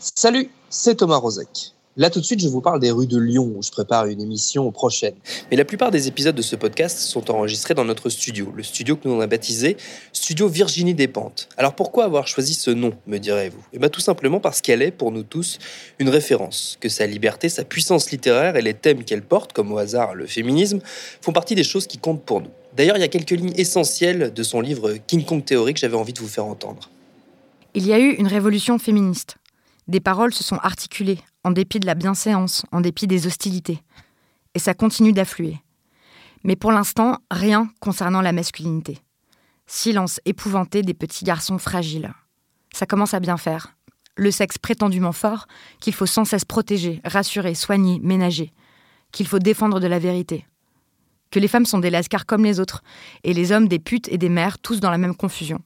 Salut, 0.00 0.48
c'est 0.70 0.94
Thomas 0.94 1.16
Rozek. 1.16 1.72
Là 1.96 2.08
tout 2.08 2.20
de 2.20 2.24
suite, 2.24 2.38
je 2.38 2.46
vous 2.46 2.60
parle 2.60 2.78
des 2.78 2.92
rues 2.92 3.08
de 3.08 3.18
Lyon 3.18 3.52
où 3.56 3.64
je 3.64 3.72
prépare 3.72 4.06
une 4.06 4.20
émission 4.20 4.70
prochaine. 4.70 5.16
Mais 5.50 5.56
la 5.56 5.64
plupart 5.64 5.90
des 5.90 6.06
épisodes 6.06 6.36
de 6.36 6.42
ce 6.42 6.54
podcast 6.54 7.00
sont 7.00 7.28
enregistrés 7.32 7.74
dans 7.74 7.84
notre 7.84 8.08
studio, 8.08 8.52
le 8.54 8.62
studio 8.62 8.94
que 8.94 9.08
nous 9.08 9.14
on 9.14 9.20
a 9.20 9.26
baptisé 9.26 9.76
Studio 10.12 10.46
Virginie 10.46 10.94
Despentes. 10.94 11.48
Alors 11.56 11.74
pourquoi 11.74 12.04
avoir 12.04 12.28
choisi 12.28 12.54
ce 12.54 12.70
nom, 12.70 12.92
me 13.08 13.18
direz-vous? 13.18 13.58
Eh 13.72 13.80
bien 13.80 13.88
tout 13.88 14.00
simplement 14.00 14.38
parce 14.38 14.60
qu'elle 14.60 14.82
est, 14.82 14.92
pour 14.92 15.10
nous 15.10 15.24
tous, 15.24 15.58
une 15.98 16.10
référence, 16.10 16.78
que 16.80 16.88
sa 16.88 17.04
liberté, 17.04 17.48
sa 17.48 17.64
puissance 17.64 18.12
littéraire 18.12 18.54
et 18.54 18.62
les 18.62 18.74
thèmes 18.74 19.02
qu'elle 19.02 19.22
porte, 19.22 19.52
comme 19.52 19.72
au 19.72 19.78
hasard 19.78 20.14
le 20.14 20.28
féminisme, 20.28 20.78
font 21.20 21.32
partie 21.32 21.56
des 21.56 21.64
choses 21.64 21.88
qui 21.88 21.98
comptent 21.98 22.22
pour 22.22 22.40
nous. 22.40 22.50
D'ailleurs, 22.76 22.96
il 22.96 23.00
y 23.00 23.04
a 23.04 23.08
quelques 23.08 23.30
lignes 23.30 23.54
essentielles 23.56 24.32
de 24.32 24.42
son 24.44 24.60
livre 24.60 24.94
King 25.08 25.24
Kong 25.24 25.44
Théorie 25.44 25.74
que 25.74 25.80
j'avais 25.80 25.96
envie 25.96 26.12
de 26.12 26.20
vous 26.20 26.28
faire 26.28 26.46
entendre. 26.46 26.88
Il 27.74 27.84
y 27.84 27.92
a 27.92 27.98
eu 27.98 28.12
une 28.12 28.28
révolution 28.28 28.78
féministe. 28.78 29.37
Des 29.88 30.00
paroles 30.00 30.34
se 30.34 30.44
sont 30.44 30.58
articulées, 30.58 31.18
en 31.44 31.50
dépit 31.50 31.80
de 31.80 31.86
la 31.86 31.94
bienséance, 31.94 32.66
en 32.72 32.82
dépit 32.82 33.06
des 33.06 33.26
hostilités. 33.26 33.82
Et 34.54 34.58
ça 34.58 34.74
continue 34.74 35.14
d'affluer. 35.14 35.58
Mais 36.44 36.56
pour 36.56 36.72
l'instant, 36.72 37.18
rien 37.30 37.70
concernant 37.80 38.20
la 38.20 38.32
masculinité. 38.32 38.98
Silence 39.66 40.20
épouvanté 40.26 40.82
des 40.82 40.94
petits 40.94 41.24
garçons 41.24 41.58
fragiles. 41.58 42.12
Ça 42.74 42.84
commence 42.84 43.14
à 43.14 43.20
bien 43.20 43.38
faire. 43.38 43.74
Le 44.14 44.30
sexe 44.30 44.58
prétendument 44.58 45.12
fort, 45.12 45.46
qu'il 45.80 45.94
faut 45.94 46.06
sans 46.06 46.26
cesse 46.26 46.44
protéger, 46.44 47.00
rassurer, 47.04 47.54
soigner, 47.54 47.98
ménager. 48.02 48.52
Qu'il 49.10 49.26
faut 49.26 49.38
défendre 49.38 49.80
de 49.80 49.86
la 49.86 49.98
vérité. 49.98 50.46
Que 51.30 51.38
les 51.38 51.48
femmes 51.48 51.66
sont 51.66 51.78
des 51.78 51.90
lascars 51.90 52.26
comme 52.26 52.44
les 52.44 52.60
autres, 52.60 52.82
et 53.24 53.32
les 53.32 53.52
hommes 53.52 53.68
des 53.68 53.78
putes 53.78 54.08
et 54.08 54.18
des 54.18 54.28
mères, 54.28 54.58
tous 54.58 54.80
dans 54.80 54.90
la 54.90 54.98
même 54.98 55.16
confusion. 55.16 55.60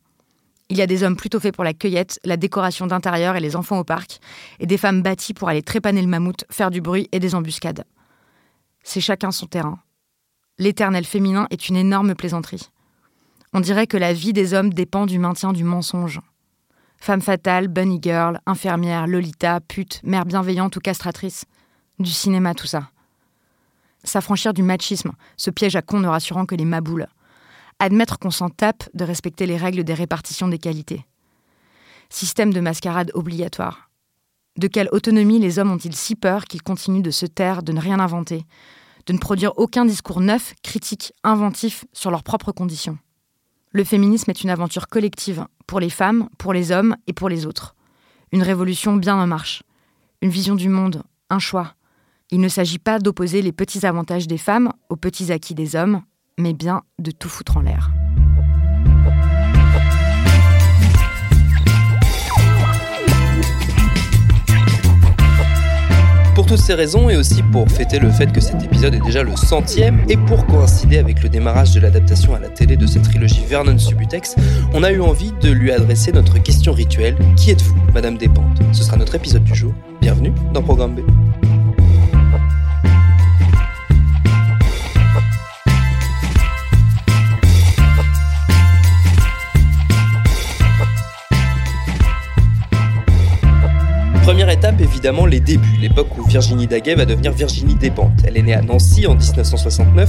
Il 0.72 0.78
y 0.78 0.80
a 0.80 0.86
des 0.86 1.02
hommes 1.02 1.16
plutôt 1.16 1.38
faits 1.38 1.54
pour 1.54 1.64
la 1.64 1.74
cueillette, 1.74 2.18
la 2.24 2.38
décoration 2.38 2.86
d'intérieur 2.86 3.36
et 3.36 3.40
les 3.40 3.56
enfants 3.56 3.78
au 3.78 3.84
parc, 3.84 4.20
et 4.58 4.64
des 4.64 4.78
femmes 4.78 5.02
bâties 5.02 5.34
pour 5.34 5.50
aller 5.50 5.60
trépaner 5.60 6.00
le 6.00 6.08
mammouth, 6.08 6.46
faire 6.50 6.70
du 6.70 6.80
bruit 6.80 7.10
et 7.12 7.20
des 7.20 7.34
embuscades. 7.34 7.84
C'est 8.82 9.02
chacun 9.02 9.32
son 9.32 9.44
terrain. 9.44 9.80
L'éternel 10.56 11.04
féminin 11.04 11.46
est 11.50 11.68
une 11.68 11.76
énorme 11.76 12.14
plaisanterie. 12.14 12.70
On 13.52 13.60
dirait 13.60 13.86
que 13.86 13.98
la 13.98 14.14
vie 14.14 14.32
des 14.32 14.54
hommes 14.54 14.72
dépend 14.72 15.04
du 15.04 15.18
maintien 15.18 15.52
du 15.52 15.62
mensonge. 15.62 16.22
Femme 16.96 17.20
fatale, 17.20 17.68
bunny 17.68 17.98
girl, 18.00 18.40
infirmière, 18.46 19.06
lolita, 19.06 19.60
pute, 19.60 20.00
mère 20.04 20.24
bienveillante 20.24 20.74
ou 20.74 20.80
castratrice. 20.80 21.44
Du 21.98 22.10
cinéma, 22.10 22.54
tout 22.54 22.66
ça. 22.66 22.88
S'affranchir 24.04 24.54
du 24.54 24.62
machisme, 24.62 25.12
ce 25.36 25.50
piège 25.50 25.76
à 25.76 25.82
con 25.82 26.00
ne 26.00 26.08
rassurant 26.08 26.46
que 26.46 26.54
les 26.54 26.64
maboules 26.64 27.08
admettre 27.82 28.18
qu'on 28.18 28.30
s'en 28.30 28.48
tape 28.48 28.88
de 28.94 29.04
respecter 29.04 29.44
les 29.44 29.56
règles 29.56 29.82
des 29.82 29.94
répartitions 29.94 30.46
des 30.46 30.58
qualités. 30.58 31.04
Système 32.10 32.52
de 32.52 32.60
mascarade 32.60 33.10
obligatoire. 33.14 33.90
De 34.56 34.68
quelle 34.68 34.88
autonomie 34.92 35.40
les 35.40 35.58
hommes 35.58 35.72
ont-ils 35.72 35.96
si 35.96 36.14
peur 36.14 36.44
qu'ils 36.44 36.62
continuent 36.62 37.02
de 37.02 37.10
se 37.10 37.26
taire, 37.26 37.62
de 37.62 37.72
ne 37.72 37.80
rien 37.80 37.98
inventer, 37.98 38.44
de 39.06 39.12
ne 39.12 39.18
produire 39.18 39.52
aucun 39.56 39.84
discours 39.84 40.20
neuf, 40.20 40.54
critique, 40.62 41.12
inventif 41.24 41.84
sur 41.92 42.12
leurs 42.12 42.22
propres 42.22 42.52
conditions? 42.52 42.98
Le 43.72 43.82
féminisme 43.82 44.30
est 44.30 44.44
une 44.44 44.50
aventure 44.50 44.86
collective, 44.86 45.46
pour 45.66 45.80
les 45.80 45.90
femmes, 45.90 46.28
pour 46.38 46.52
les 46.52 46.70
hommes 46.70 46.96
et 47.08 47.12
pour 47.12 47.28
les 47.28 47.46
autres. 47.46 47.74
Une 48.30 48.42
révolution 48.42 48.94
bien 48.94 49.16
en 49.16 49.26
marche. 49.26 49.64
Une 50.20 50.30
vision 50.30 50.54
du 50.54 50.68
monde, 50.68 51.02
un 51.30 51.40
choix. 51.40 51.74
Il 52.30 52.40
ne 52.40 52.48
s'agit 52.48 52.78
pas 52.78 53.00
d'opposer 53.00 53.42
les 53.42 53.52
petits 53.52 53.84
avantages 53.86 54.28
des 54.28 54.38
femmes 54.38 54.72
aux 54.88 54.96
petits 54.96 55.32
acquis 55.32 55.54
des 55.54 55.74
hommes, 55.74 56.02
mais 56.38 56.52
bien 56.52 56.82
de 56.98 57.10
tout 57.10 57.28
foutre 57.28 57.56
en 57.56 57.60
l'air. 57.62 57.90
Pour 66.34 66.46
toutes 66.46 66.60
ces 66.60 66.72
raisons 66.72 67.10
et 67.10 67.16
aussi 67.16 67.42
pour 67.42 67.68
fêter 67.68 67.98
le 67.98 68.10
fait 68.10 68.32
que 68.32 68.40
cet 68.40 68.62
épisode 68.62 68.94
est 68.94 69.04
déjà 69.04 69.22
le 69.22 69.36
centième 69.36 70.02
et 70.08 70.16
pour 70.16 70.46
coïncider 70.46 70.96
avec 70.96 71.22
le 71.22 71.28
démarrage 71.28 71.74
de 71.74 71.80
l'adaptation 71.80 72.34
à 72.34 72.40
la 72.40 72.48
télé 72.48 72.76
de 72.78 72.86
cette 72.86 73.02
trilogie 73.02 73.44
Vernon 73.46 73.76
Subutex, 73.76 74.36
on 74.72 74.82
a 74.82 74.90
eu 74.90 75.00
envie 75.00 75.32
de 75.42 75.50
lui 75.50 75.70
adresser 75.70 76.10
notre 76.10 76.38
question 76.38 76.72
rituelle 76.72 77.16
Qui 77.36 77.50
êtes-vous, 77.50 77.76
Madame 77.92 78.16
Despentes? 78.16 78.62
Ce 78.72 78.82
sera 78.82 78.96
notre 78.96 79.14
épisode 79.14 79.44
du 79.44 79.54
jour. 79.54 79.74
Bienvenue 80.00 80.32
dans 80.54 80.62
Programme 80.62 80.94
B. 80.94 81.00
évidemment, 95.02 95.26
les 95.26 95.40
débuts, 95.40 95.78
l'époque 95.80 96.16
où 96.16 96.22
Virginie 96.28 96.68
Daguet 96.68 96.94
va 96.94 97.04
devenir 97.04 97.32
Virginie 97.32 97.74
Despentes. 97.74 98.12
Elle 98.24 98.36
est 98.36 98.42
née 98.42 98.54
à 98.54 98.62
Nancy 98.62 99.04
en 99.08 99.16
1969. 99.16 100.08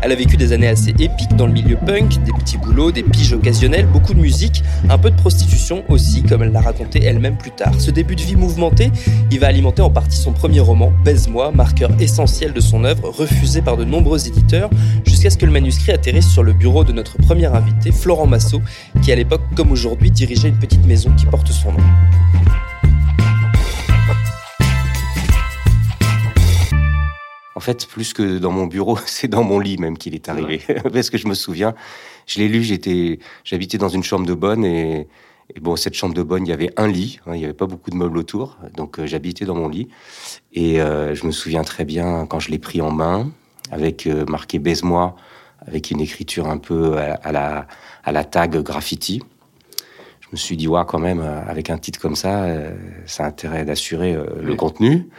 Elle 0.00 0.10
a 0.10 0.16
vécu 0.16 0.36
des 0.36 0.52
années 0.52 0.66
assez 0.66 0.90
épiques 0.90 1.36
dans 1.36 1.46
le 1.46 1.52
milieu 1.52 1.76
punk, 1.76 2.20
des 2.24 2.32
petits 2.32 2.58
boulots, 2.58 2.90
des 2.90 3.04
piges 3.04 3.34
occasionnelles, 3.34 3.86
beaucoup 3.86 4.14
de 4.14 4.18
musique, 4.18 4.64
un 4.90 4.98
peu 4.98 5.12
de 5.12 5.16
prostitution 5.16 5.84
aussi, 5.88 6.24
comme 6.24 6.42
elle 6.42 6.50
l'a 6.50 6.60
raconté 6.60 7.04
elle-même 7.04 7.36
plus 7.36 7.52
tard. 7.52 7.72
Ce 7.78 7.92
début 7.92 8.16
de 8.16 8.22
vie 8.22 8.34
mouvementé, 8.34 8.90
il 9.30 9.38
va 9.38 9.46
alimenter 9.46 9.80
en 9.80 9.90
partie 9.90 10.16
son 10.16 10.32
premier 10.32 10.58
roman, 10.58 10.92
Baise-moi, 11.04 11.52
marqueur 11.52 11.92
essentiel 12.00 12.52
de 12.52 12.60
son 12.60 12.82
œuvre, 12.82 13.10
refusé 13.10 13.62
par 13.62 13.76
de 13.76 13.84
nombreux 13.84 14.26
éditeurs, 14.26 14.70
jusqu'à 15.04 15.30
ce 15.30 15.36
que 15.36 15.46
le 15.46 15.52
manuscrit 15.52 15.92
atterrisse 15.92 16.28
sur 16.28 16.42
le 16.42 16.52
bureau 16.52 16.82
de 16.82 16.90
notre 16.90 17.16
premier 17.16 17.46
invité, 17.46 17.92
Florent 17.92 18.26
Massot, 18.26 18.60
qui 19.02 19.12
à 19.12 19.14
l'époque, 19.14 19.42
comme 19.54 19.70
aujourd'hui, 19.70 20.10
dirigeait 20.10 20.48
une 20.48 20.58
petite 20.58 20.84
maison 20.84 21.12
qui 21.16 21.26
porte 21.26 21.52
son 21.52 21.70
nom. 21.70 21.78
Fait, 27.62 27.86
plus 27.86 28.12
que 28.12 28.38
dans 28.38 28.52
mon 28.52 28.66
bureau, 28.66 28.98
c'est 29.06 29.28
dans 29.28 29.44
mon 29.44 29.58
lit 29.58 29.78
même 29.78 29.96
qu'il 29.96 30.14
est 30.14 30.28
arrivé. 30.28 30.60
Parce 30.92 31.10
que 31.10 31.18
je 31.18 31.26
me 31.26 31.34
souviens, 31.34 31.74
je 32.26 32.40
l'ai 32.40 32.48
lu, 32.48 32.62
j'étais, 32.62 33.18
j'habitais 33.44 33.78
dans 33.78 33.88
une 33.88 34.02
chambre 34.02 34.26
de 34.26 34.34
bonne 34.34 34.64
et, 34.64 35.08
et, 35.54 35.60
bon, 35.60 35.76
cette 35.76 35.94
chambre 35.94 36.14
de 36.14 36.22
bonne, 36.22 36.46
il 36.46 36.50
y 36.50 36.52
avait 36.52 36.72
un 36.76 36.88
lit, 36.88 37.20
hein, 37.26 37.32
il 37.34 37.38
n'y 37.38 37.44
avait 37.44 37.54
pas 37.54 37.66
beaucoup 37.66 37.90
de 37.90 37.96
meubles 37.96 38.18
autour, 38.18 38.58
donc 38.76 38.98
euh, 38.98 39.06
j'habitais 39.06 39.44
dans 39.44 39.54
mon 39.54 39.68
lit. 39.68 39.88
Et 40.52 40.80
euh, 40.80 41.14
je 41.14 41.26
me 41.26 41.32
souviens 41.32 41.62
très 41.62 41.84
bien 41.84 42.26
quand 42.26 42.40
je 42.40 42.50
l'ai 42.50 42.58
pris 42.58 42.80
en 42.80 42.90
main, 42.90 43.30
avec 43.70 44.06
euh, 44.06 44.24
marqué 44.26 44.58
baise-moi, 44.58 45.16
avec 45.66 45.90
une 45.90 46.00
écriture 46.00 46.48
un 46.48 46.58
peu 46.58 46.98
à, 46.98 47.14
à, 47.14 47.32
la, 47.32 47.66
à 48.04 48.12
la 48.12 48.24
tag 48.24 48.56
graffiti. 48.62 49.22
Je 50.20 50.28
me 50.32 50.36
suis 50.36 50.56
dit, 50.56 50.66
ouais, 50.66 50.82
quand 50.86 50.98
même, 50.98 51.20
avec 51.20 51.68
un 51.68 51.76
titre 51.76 52.00
comme 52.00 52.16
ça, 52.16 52.46
ça 53.04 53.24
a 53.24 53.28
intérêt 53.28 53.66
d'assurer 53.66 54.16
le 54.40 54.54
contenu. 54.54 55.10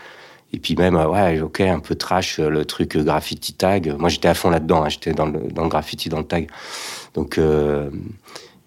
Et 0.54 0.60
puis 0.60 0.76
même, 0.76 0.96
ouais, 0.96 1.42
ok, 1.42 1.62
un 1.62 1.80
peu 1.80 1.96
trash, 1.96 2.38
le 2.38 2.64
truc 2.64 2.96
graffiti 2.98 3.54
tag. 3.54 3.96
Moi, 3.98 4.10
j'étais 4.10 4.28
à 4.28 4.36
fond 4.36 4.52
là-dedans, 4.52 4.84
hein, 4.84 4.90
j'étais 4.90 5.12
dans 5.12 5.26
le, 5.26 5.52
dans 5.52 5.64
le 5.64 5.70
graffiti, 5.70 6.10
dans 6.10 6.20
le 6.20 6.26
tag. 6.26 6.48
Donc, 7.16 7.40
euh, 7.40 7.90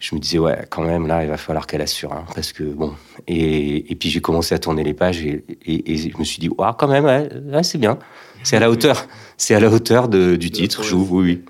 je 0.00 0.14
me 0.16 0.20
disais, 0.20 0.38
ouais, 0.38 0.66
quand 0.69 0.82
même, 0.82 1.06
là, 1.06 1.22
il 1.22 1.28
va 1.28 1.36
falloir 1.36 1.66
qu'elle 1.66 1.82
assure. 1.82 2.12
Hein, 2.12 2.25
parce 2.34 2.52
que, 2.52 2.64
bon. 2.64 2.92
Et, 3.28 3.90
et 3.90 3.94
puis, 3.94 4.11
j'ai 4.11 4.20
commencé 4.20 4.52
à 4.52 4.58
tourner 4.58 4.82
les 4.82 4.94
pages 4.94 5.25
et, 5.25 5.44
et, 5.64 5.93
et 5.93 5.96
je 5.96 6.19
me 6.19 6.25
suis 6.25 6.40
dit, 6.40 6.49
ouais, 6.49 6.69
quand 6.76 6.88
même, 6.88 7.05
ouais, 7.05 7.28
ouais 7.52 7.62
c'est 7.62 7.78
bien. 7.78 7.99
C'est 8.43 8.56
à 8.56 8.61
la 8.61 8.69
hauteur. 8.69 9.06
C'est 9.37 9.55
à 9.55 9.61
la 9.61 9.69
hauteur 9.69 10.08
de, 10.08 10.34
du 10.34 10.50
titre, 10.50 10.82
je 10.82 10.90
trouve, 10.90 11.12
oui, 11.12 11.25
oui. 11.25 11.44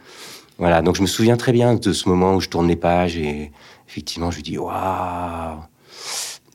Voilà, 0.59 0.81
donc 0.83 0.97
je 0.97 1.03
me 1.03 1.07
souviens 1.07 1.37
très 1.37 1.53
bien 1.53 1.75
de 1.75 1.93
ce 1.93 2.09
moment 2.09 2.35
où 2.35 2.41
je 2.41 2.49
tourne 2.49 2.69
les 2.69 2.77
pages 2.77 3.17
et 3.17 3.53
effectivement, 3.89 4.31
je 4.31 4.39
me 4.39 4.43
dis, 4.43 4.59
waouh! 4.59 5.59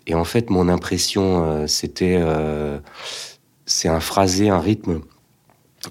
Et 0.08 0.16
en 0.16 0.24
fait, 0.24 0.50
mon 0.50 0.70
impression, 0.70 1.44
euh, 1.44 1.68
c'était. 1.68 2.18
Euh, 2.20 2.80
c'est 3.72 3.88
un 3.88 4.00
phrasé, 4.02 4.50
un 4.50 4.60
rythme 4.60 5.02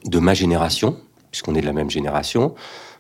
de 0.05 0.19
ma 0.19 0.35
génération, 0.35 0.97
puisqu'on 1.31 1.55
est 1.55 1.63
de 1.63 1.67
la 1.67 1.73
même 1.73 1.91
génération. 1.91 2.51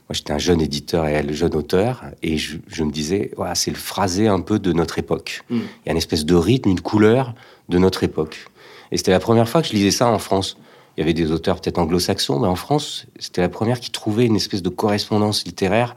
Moi, 0.08 0.12
j'étais 0.12 0.32
un 0.32 0.38
jeune 0.38 0.60
éditeur 0.60 1.06
et 1.06 1.12
elle, 1.12 1.32
jeune 1.34 1.54
auteur, 1.54 2.02
et 2.22 2.38
je, 2.38 2.56
je 2.66 2.82
me 2.82 2.90
disais, 2.90 3.30
c'est 3.54 3.70
le 3.70 3.76
phrasé 3.76 4.26
un 4.26 4.40
peu 4.40 4.58
de 4.58 4.72
notre 4.72 4.98
époque. 4.98 5.42
Mm. 5.50 5.56
Il 5.56 5.86
y 5.86 5.88
a 5.90 5.92
une 5.92 5.98
espèce 5.98 6.24
de 6.24 6.34
rythme, 6.34 6.70
une 6.70 6.80
couleur 6.80 7.34
de 7.68 7.78
notre 7.78 8.02
époque. 8.02 8.46
Et 8.90 8.96
c'était 8.96 9.12
la 9.12 9.20
première 9.20 9.48
fois 9.48 9.60
que 9.62 9.68
je 9.68 9.74
lisais 9.74 9.92
ça 9.92 10.08
en 10.08 10.18
France. 10.18 10.56
Il 10.96 11.00
y 11.00 11.02
avait 11.02 11.14
des 11.14 11.30
auteurs 11.30 11.60
peut-être 11.60 11.78
anglo-saxons, 11.78 12.40
mais 12.40 12.48
en 12.48 12.56
France, 12.56 13.06
c'était 13.18 13.42
la 13.42 13.48
première 13.50 13.78
qui 13.78 13.90
trouvait 13.90 14.26
une 14.26 14.36
espèce 14.36 14.62
de 14.62 14.70
correspondance 14.70 15.44
littéraire 15.44 15.94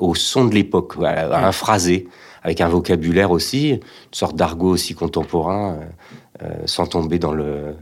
au 0.00 0.14
son 0.14 0.46
de 0.46 0.54
l'époque, 0.54 0.94
à 1.04 1.46
un 1.46 1.52
phrasé, 1.52 2.08
avec 2.42 2.60
un 2.60 2.68
vocabulaire 2.68 3.30
aussi, 3.30 3.68
une 3.70 3.80
sorte 4.10 4.34
d'argot 4.34 4.70
aussi 4.70 4.94
contemporain, 4.94 5.78
sans 6.66 6.86
tomber 6.86 7.20
dans 7.20 7.32
le 7.32 7.76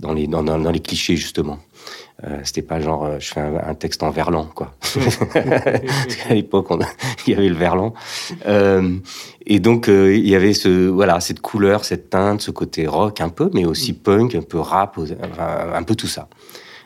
dans 0.00 0.12
les 0.12 0.26
dans, 0.26 0.42
dans 0.42 0.70
les 0.70 0.80
clichés 0.80 1.16
justement. 1.16 1.58
Euh, 2.24 2.38
c'était 2.44 2.62
pas 2.62 2.80
genre 2.80 3.06
euh, 3.06 3.18
je 3.18 3.32
fais 3.32 3.40
un, 3.40 3.74
texte 3.74 4.02
en 4.02 4.10
verlan 4.10 4.44
quoi. 4.54 4.74
à 6.28 6.34
l'époque 6.34 6.68
il 7.26 7.32
y 7.32 7.36
avait 7.36 7.48
le 7.48 7.54
verlan 7.54 7.94
euh, 8.46 8.98
et 9.46 9.58
donc 9.58 9.88
il 9.88 10.28
y 10.28 10.34
avait 10.34 10.52
ce 10.52 10.88
voilà 10.88 11.20
cette 11.20 11.40
couleur, 11.40 11.84
cette 11.86 12.10
teinte, 12.10 12.42
ce 12.42 12.50
côté 12.50 12.86
rock 12.86 13.22
un 13.22 13.30
peu, 13.30 13.50
mais 13.54 13.64
aussi 13.64 13.94
punk, 13.94 14.34
un 14.34 14.42
peu 14.42 14.58
rap, 14.58 14.98
un 15.38 15.82
peu 15.82 15.94
tout 15.94 16.08
ça. 16.08 16.28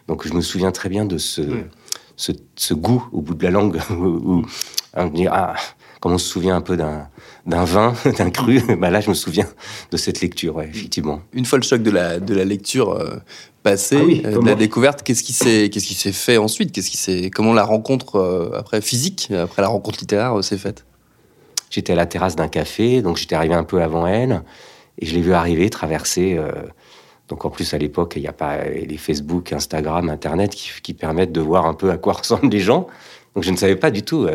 Donc 0.06 0.26
je 0.26 0.32
me 0.34 0.40
souviens 0.40 0.70
très 0.70 0.88
bien 0.88 1.04
de 1.04 1.18
ce 1.18 1.42
ce, 2.16 2.32
ce, 2.56 2.74
goût 2.74 3.06
au 3.12 3.20
bout 3.20 3.34
de 3.34 3.44
la 3.44 3.50
langue 3.50 3.80
où, 3.90 4.44
on 4.94 5.06
dit 5.06 5.26
ah 5.26 5.54
comme 6.00 6.12
on 6.12 6.18
se 6.18 6.28
souvient 6.28 6.56
un 6.56 6.60
peu 6.60 6.76
d'un 6.76 7.08
d'un 7.46 7.64
vin, 7.64 7.94
d'un 8.18 8.30
cru, 8.30 8.60
bah 8.78 8.90
là 8.90 9.00
je 9.00 9.08
me 9.08 9.14
souviens 9.14 9.48
de 9.90 9.96
cette 9.96 10.20
lecture, 10.20 10.56
ouais, 10.56 10.68
effectivement. 10.68 11.20
Une 11.32 11.44
fois 11.44 11.58
le 11.58 11.64
choc 11.64 11.82
de 11.82 11.90
la, 11.90 12.20
de 12.20 12.34
la 12.34 12.44
lecture, 12.44 12.98
passé, 13.64 14.22
ah 14.24 14.28
euh, 14.28 14.40
de 14.40 14.46
la 14.46 14.54
découverte. 14.54 15.02
Qu'est-ce 15.02 15.24
qui 15.24 15.32
s'est, 15.32 15.70
qu'est-ce 15.72 15.86
qui 15.86 15.94
s'est 15.94 16.12
fait 16.12 16.36
ensuite? 16.36 16.70
Qu'est-ce 16.70 16.90
qui 16.90 16.98
s'est, 16.98 17.30
comment 17.30 17.52
la 17.52 17.64
rencontre 17.64 18.16
euh, 18.16 18.50
après 18.56 18.80
physique, 18.80 19.32
après 19.32 19.62
la 19.62 19.68
rencontre 19.68 19.98
littéraire, 19.98 20.38
euh, 20.38 20.42
s'est 20.42 20.58
faite? 20.58 20.84
J'étais 21.70 21.94
à 21.94 21.96
la 21.96 22.06
terrasse 22.06 22.36
d'un 22.36 22.46
café, 22.46 23.02
donc 23.02 23.16
j'étais 23.16 23.34
arrivé 23.34 23.54
un 23.54 23.64
peu 23.64 23.82
avant 23.82 24.06
elle, 24.06 24.42
et 25.00 25.06
je 25.06 25.14
l'ai 25.14 25.22
vu 25.22 25.32
arriver, 25.32 25.68
traverser. 25.70 26.38
Donc 27.28 27.44
en 27.44 27.50
plus 27.50 27.72
à 27.74 27.78
l'époque, 27.78 28.14
il 28.16 28.22
n'y 28.22 28.28
a 28.28 28.32
pas 28.32 28.64
les 28.64 28.96
Facebook, 28.98 29.52
Instagram, 29.52 30.08
Internet 30.10 30.54
qui, 30.54 30.94
permettent 30.94 31.32
de 31.32 31.40
voir 31.40 31.66
un 31.66 31.74
peu 31.74 31.90
à 31.90 31.96
quoi 31.96 32.12
ressemblent 32.18 32.50
les 32.50 32.60
gens. 32.60 32.86
Donc 33.34 33.44
je 33.44 33.50
ne 33.50 33.56
savais 33.56 33.76
pas 33.76 33.90
du 33.90 34.02
tout 34.02 34.28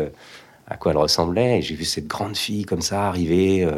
à 0.66 0.76
quoi 0.76 0.92
elle 0.92 0.98
ressemblait. 0.98 1.58
Et 1.58 1.62
j'ai 1.62 1.74
vu 1.74 1.84
cette 1.84 2.06
grande 2.06 2.36
fille 2.36 2.64
comme 2.64 2.82
ça 2.82 3.06
arriver. 3.06 3.68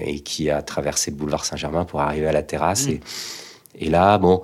et 0.00 0.20
qui 0.20 0.50
a 0.50 0.62
traversé 0.62 1.10
le 1.10 1.16
boulevard 1.18 1.44
Saint-Germain 1.44 1.84
pour 1.84 2.00
arriver 2.00 2.26
à 2.26 2.32
la 2.32 2.42
terrasse. 2.42 2.86
Mmh. 2.86 2.90
Et, 2.90 3.00
et 3.86 3.90
là, 3.90 4.16
bon, 4.18 4.42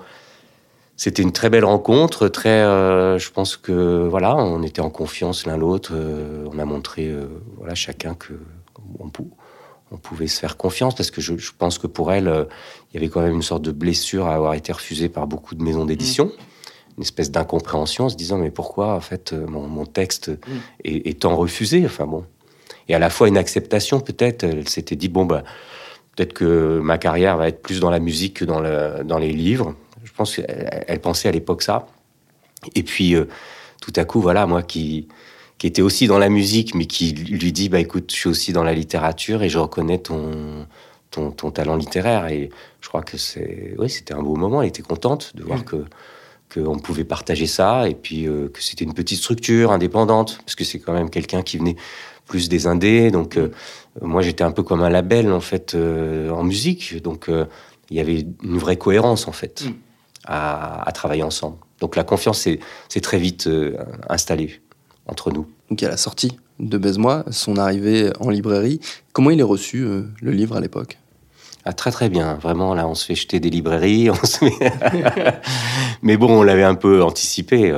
c'était 1.01 1.23
une 1.23 1.33
très 1.33 1.49
belle 1.49 1.65
rencontre, 1.65 2.29
très. 2.29 2.51
Euh, 2.51 3.19
je 3.19 3.31
pense 3.31 3.57
que 3.57 4.07
voilà, 4.07 4.37
on 4.37 4.63
était 4.63 4.83
en 4.83 4.91
confiance 4.91 5.47
l'un 5.47 5.57
l'autre. 5.57 5.93
Euh, 5.95 6.45
on 6.53 6.59
a 6.59 6.67
montré, 6.67 7.07
euh, 7.07 7.25
voilà, 7.57 7.75
chacun 7.75 8.13
que 8.13 8.35
on, 8.99 9.09
on, 9.91 9.97
pouvait 9.97 10.27
se 10.27 10.39
faire 10.39 10.57
confiance 10.57 10.95
parce 10.95 11.11
que 11.11 11.21
je, 11.21 11.37
je 11.37 11.51
pense 11.57 11.79
que 11.79 11.87
pour 11.87 12.13
elle, 12.13 12.47
il 12.91 12.95
y 12.95 12.97
avait 12.99 13.09
quand 13.09 13.21
même 13.21 13.35
une 13.35 13.43
sorte 13.43 13.63
de 13.63 13.73
blessure 13.73 14.27
à 14.27 14.35
avoir 14.35 14.55
été 14.55 14.73
refusée 14.73 15.09
par 15.09 15.27
beaucoup 15.27 15.55
de 15.55 15.63
maisons 15.63 15.85
d'édition. 15.85 16.27
Mmh. 16.27 16.97
Une 16.99 17.03
espèce 17.03 17.31
d'incompréhension, 17.31 18.07
en 18.07 18.09
se 18.09 18.17
disant 18.17 18.39
mais 18.39 18.51
pourquoi 18.51 18.95
en 18.95 19.01
fait 19.01 19.33
mon, 19.33 19.67
mon 19.67 19.87
texte 19.87 20.29
mmh. 20.29 20.35
est, 20.85 21.09
est, 21.09 21.21
tant 21.21 21.37
refusé 21.37 21.83
Enfin 21.87 22.07
bon, 22.07 22.25
et 22.89 22.95
à 22.95 22.99
la 22.99 23.11
fois 23.11 23.29
une 23.29 23.39
acceptation 23.39 24.01
peut-être. 24.01 24.45
Elle 24.45 24.69
s'était 24.69 24.97
dit 24.97 25.09
bon 25.09 25.25
bah 25.25 25.45
Peut-être 26.17 26.33
que 26.33 26.81
ma 26.81 26.99
carrière 26.99 27.37
va 27.37 27.49
être 27.49 27.63
plus 27.63 27.81
dans 27.81 27.91
la 27.91 27.99
musique 27.99 28.35
que 28.35 28.45
dans, 28.45 28.61
le, 28.61 29.03
dans 29.05 29.19
les 29.19 29.33
livres. 29.33 29.75
Je 30.05 30.13
pense 30.13 30.37
qu'elle 30.37 31.01
pensait 31.01 31.29
à 31.29 31.33
l'époque 31.33 31.63
ça. 31.63 31.87
Et 32.75 32.83
puis, 32.83 33.15
euh, 33.15 33.25
tout 33.81 33.93
à 33.97 34.05
coup, 34.05 34.21
voilà, 34.21 34.47
moi 34.47 34.63
qui, 34.63 35.09
qui 35.61 35.67
était 35.67 35.83
aussi 35.83 36.07
dans 36.07 36.19
la 36.19 36.31
musique, 36.31 36.75
mais 36.75 36.87
qui 36.87 37.13
lui 37.13 37.53
dit, 37.53 37.69
bah 37.69 37.81
écoute, 37.81 38.11
je 38.11 38.17
suis 38.17 38.29
aussi 38.31 38.55
dans 38.55 38.65
la 38.65 38.73
littérature 38.73 39.43
et 39.43 39.51
je 39.51 39.59
reconnais 39.59 39.99
ton, 39.99 40.67
ton, 41.11 41.33
ton 41.33 41.51
talent 41.51 41.77
littéraire. 41.77 42.29
Et 42.29 42.49
je 42.81 42.89
crois 42.89 43.03
que 43.03 43.19
c'est, 43.19 43.75
oui, 43.77 43.91
c'était 43.91 44.15
un 44.15 44.23
beau 44.23 44.37
moment. 44.37 44.63
Elle 44.63 44.69
était 44.69 44.81
contente 44.81 45.37
de 45.37 45.45
voir 45.45 45.67
que 45.67 45.85
qu'on 46.53 46.79
pouvait 46.79 47.05
partager 47.05 47.47
ça 47.47 47.89
et 47.89 47.95
puis 47.95 48.27
euh, 48.27 48.49
que 48.49 48.61
c'était 48.61 48.85
une 48.85 48.95
petite 48.95 49.19
structure 49.19 49.71
indépendante 49.71 50.39
parce 50.45 50.57
que 50.57 50.65
c'est 50.65 50.81
quand 50.81 50.95
même 50.95 51.09
quelqu'un 51.09 51.43
qui 51.43 51.59
venait 51.59 51.77
plus 52.27 52.49
des 52.49 52.67
indés. 52.67 53.11
Donc, 53.11 53.37
euh, 53.37 53.53
moi, 54.01 54.23
j'étais 54.23 54.43
un 54.43 54.53
peu 54.53 54.63
comme 54.63 54.83
un 54.83 54.91
label, 54.91 55.31
en 55.31 55.41
fait, 55.41 55.75
euh, 55.75 56.31
en 56.31 56.43
musique. 56.43 57.03
Donc, 57.03 57.29
il 57.29 57.97
y 57.97 58.01
avait 58.01 58.27
une 58.43 58.57
vraie 58.57 58.79
cohérence, 58.79 59.29
en 59.29 59.33
fait, 59.33 59.67
mm. 59.67 59.73
à, 60.25 60.91
travailler 60.95 61.23
ensemble. 61.23 61.59
Donc, 61.81 61.97
la 61.97 62.05
confiance 62.05 62.41
s'est 62.41 63.01
très 63.03 63.19
vite 63.19 63.47
installée 64.09 64.63
entre 65.11 65.31
nous. 65.31 65.47
Donc, 65.69 65.83
à 65.83 65.89
la 65.89 65.97
sortie 65.97 66.39
de 66.59 66.79
Baise-moi, 66.79 67.25
son 67.31 67.57
arrivée 67.57 68.11
en 68.21 68.31
librairie, 68.31 68.81
comment 69.13 69.31
il 69.31 69.41
est 69.41 69.45
reçu, 69.45 69.87
le 70.21 70.31
livre, 70.31 70.57
à 70.57 70.61
l'époque? 70.61 70.99
Ah, 71.65 71.75
très 71.75 71.91
très 71.91 72.09
bien, 72.09 72.37
vraiment 72.37 72.73
là 72.73 72.89
on 72.89 72.95
se 72.95 73.05
fait 73.05 73.15
jeter 73.15 73.39
des 73.39 73.51
librairies, 73.51 74.09
mais 76.03 76.17
bon 76.17 76.41
on 76.41 76.43
l'avait 76.43 76.65
un 76.65 76.75
peu 76.75 77.03
anticipé 77.03 77.71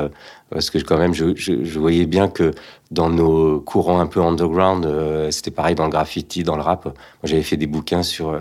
parce 0.53 0.71
que 0.71 0.79
quand 0.79 0.99
même 0.99 1.15
je, 1.15 1.79
voyais 1.79 2.07
bien 2.07 2.29
que 2.29 2.53
dans 2.91 3.09
nos 3.09 3.61
courants 3.61 4.01
un 4.01 4.07
peu 4.07 4.21
underground, 4.21 4.85
euh, 4.85 5.31
c'était 5.31 5.51
pareil 5.51 5.75
dans 5.75 5.85
le 5.85 5.91
graffiti, 5.91 6.43
dans 6.43 6.57
le 6.57 6.63
rap. 6.63 6.95
J'avais 7.25 7.43
fait 7.43 7.57
des 7.57 7.67
bouquins 7.67 8.03
sur, 8.03 8.31
euh, 8.31 8.41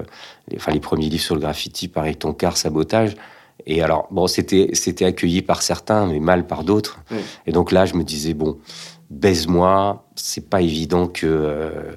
les, 0.49 0.57
enfin, 0.57 0.73
les 0.73 0.81
premiers 0.81 1.07
livres 1.07 1.23
sur 1.23 1.35
le 1.35 1.41
graffiti, 1.41 1.87
pareil, 1.87 2.17
ton 2.17 2.33
car, 2.33 2.57
sabotage. 2.57 3.15
Et 3.65 3.81
alors, 3.81 4.07
bon, 4.11 4.27
c'était, 4.27 5.05
accueilli 5.05 5.41
par 5.41 5.61
certains, 5.61 6.05
mais 6.07 6.19
mal 6.19 6.47
par 6.47 6.63
d'autres. 6.63 6.99
Et 7.45 7.51
donc 7.51 7.71
là, 7.71 7.85
je 7.85 7.95
me 7.95 8.03
disais, 8.03 8.33
bon, 8.33 8.57
baise-moi, 9.09 10.05
c'est 10.15 10.49
pas 10.49 10.61
évident 10.61 11.07
que, 11.07 11.27
euh, 11.27 11.93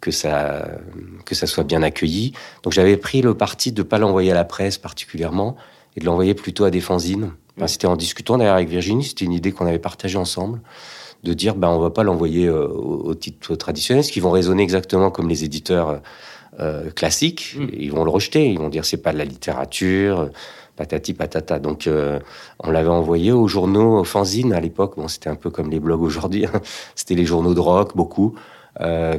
que, 0.00 0.10
ça, 0.10 0.68
que 1.24 1.34
ça 1.34 1.46
soit 1.46 1.64
bien 1.64 1.82
accueilli. 1.82 2.32
Donc 2.62 2.72
j'avais 2.72 2.96
pris 2.96 3.22
le 3.22 3.34
parti 3.34 3.72
de 3.72 3.82
pas 3.82 3.98
l'envoyer 3.98 4.32
à 4.32 4.34
la 4.34 4.44
presse 4.44 4.78
particulièrement, 4.78 5.56
et 5.96 6.00
de 6.00 6.04
l'envoyer 6.04 6.34
plutôt 6.34 6.64
à 6.64 6.70
des 6.70 6.80
fanzines. 6.80 7.30
c'était 7.66 7.86
en 7.86 7.96
discutant 7.96 8.38
d'ailleurs 8.38 8.56
avec 8.56 8.68
Virginie, 8.68 9.04
c'était 9.04 9.24
une 9.24 9.32
idée 9.32 9.52
qu'on 9.52 9.66
avait 9.66 9.78
partagée 9.78 10.18
ensemble 10.18 10.60
de 11.22 11.32
dire 11.32 11.54
ben 11.54 11.68
on 11.68 11.78
va 11.78 11.90
pas 11.90 12.02
l'envoyer 12.02 12.46
euh, 12.46 12.66
au, 12.66 13.14
titre 13.14 13.56
traditionnel, 13.56 14.04
ce 14.04 14.12
qui 14.12 14.20
vont 14.20 14.30
raisonner 14.30 14.62
exactement 14.62 15.10
comme 15.10 15.28
les 15.28 15.42
éditeurs 15.42 16.02
euh, 16.60 16.90
classiques. 16.90 17.56
Mm. 17.58 17.66
Ils 17.72 17.92
vont 17.92 18.04
le 18.04 18.10
rejeter, 18.10 18.50
ils 18.50 18.58
vont 18.58 18.68
dire 18.68 18.84
c'est 18.84 19.02
pas 19.02 19.12
de 19.12 19.18
la 19.18 19.24
littérature, 19.24 20.30
patati 20.76 21.14
patata. 21.14 21.58
Donc 21.58 21.86
euh, 21.86 22.18
on 22.60 22.70
l'avait 22.70 22.88
envoyé 22.88 23.32
aux 23.32 23.48
journaux, 23.48 23.98
aux 23.98 24.04
fanzines 24.04 24.52
à 24.52 24.60
l'époque. 24.60 24.94
Bon, 24.96 25.08
c'était 25.08 25.30
un 25.30 25.36
peu 25.36 25.50
comme 25.50 25.70
les 25.70 25.80
blogs 25.80 26.02
aujourd'hui. 26.02 26.46
Hein. 26.46 26.60
c'était 26.94 27.14
les 27.14 27.26
journaux 27.26 27.54
de 27.54 27.60
rock, 27.60 27.96
beaucoup, 27.96 28.34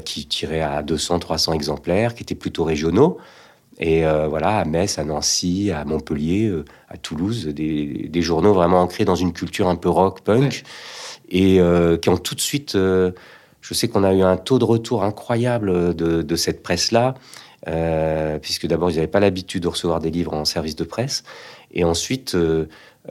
qui 0.04 0.28
tiraient 0.28 0.62
à 0.62 0.84
200, 0.84 1.20
300 1.20 1.54
exemplaires, 1.54 2.14
qui 2.14 2.24
étaient 2.24 2.36
plutôt 2.36 2.66
régionaux. 2.66 3.18
Et 3.80 4.04
voilà, 4.04 4.58
à 4.60 4.66
Metz, 4.66 5.00
à 5.00 5.06
Nancy, 5.06 5.72
à 5.72 5.86
Montpellier, 5.86 6.54
à 6.90 6.98
Toulouse, 6.98 7.48
des, 7.48 8.10
des, 8.10 8.22
journaux 8.22 8.54
vraiment 8.54 8.82
ancrés 8.82 9.06
dans 9.06 9.16
une 9.16 9.32
culture 9.32 9.70
un 9.70 9.78
peu 9.78 9.88
rock, 9.90 10.22
punk 10.22 10.64
et 11.30 11.60
euh, 11.60 11.98
qui 11.98 12.10
ont 12.10 12.18
tout 12.18 12.36
de 12.36 12.42
suite. 12.42 12.76
Euh, 12.76 13.12
je 13.62 13.74
sais 13.74 13.88
qu'on 13.88 14.04
a 14.04 14.14
eu 14.14 14.22
un 14.22 14.38
taux 14.38 14.60
de 14.60 14.64
retour 14.64 15.04
incroyable 15.04 15.96
de, 15.96 16.22
de 16.22 16.36
cette 16.36 16.62
presse-là, 16.62 17.16
euh, 17.68 18.40
puisque 18.40 18.68
d'abord 18.68 18.92
ils 18.92 18.96
n'avaient 18.96 19.08
pas 19.08 19.20
l'habitude 19.20 19.64
de 19.64 19.68
recevoir 19.68 20.00
des 20.00 20.12
livres 20.12 20.34
en 20.34 20.46
service 20.46 20.76
de 20.76 20.84
presse, 20.84 21.24
et 21.72 21.84
ensuite 21.84 22.36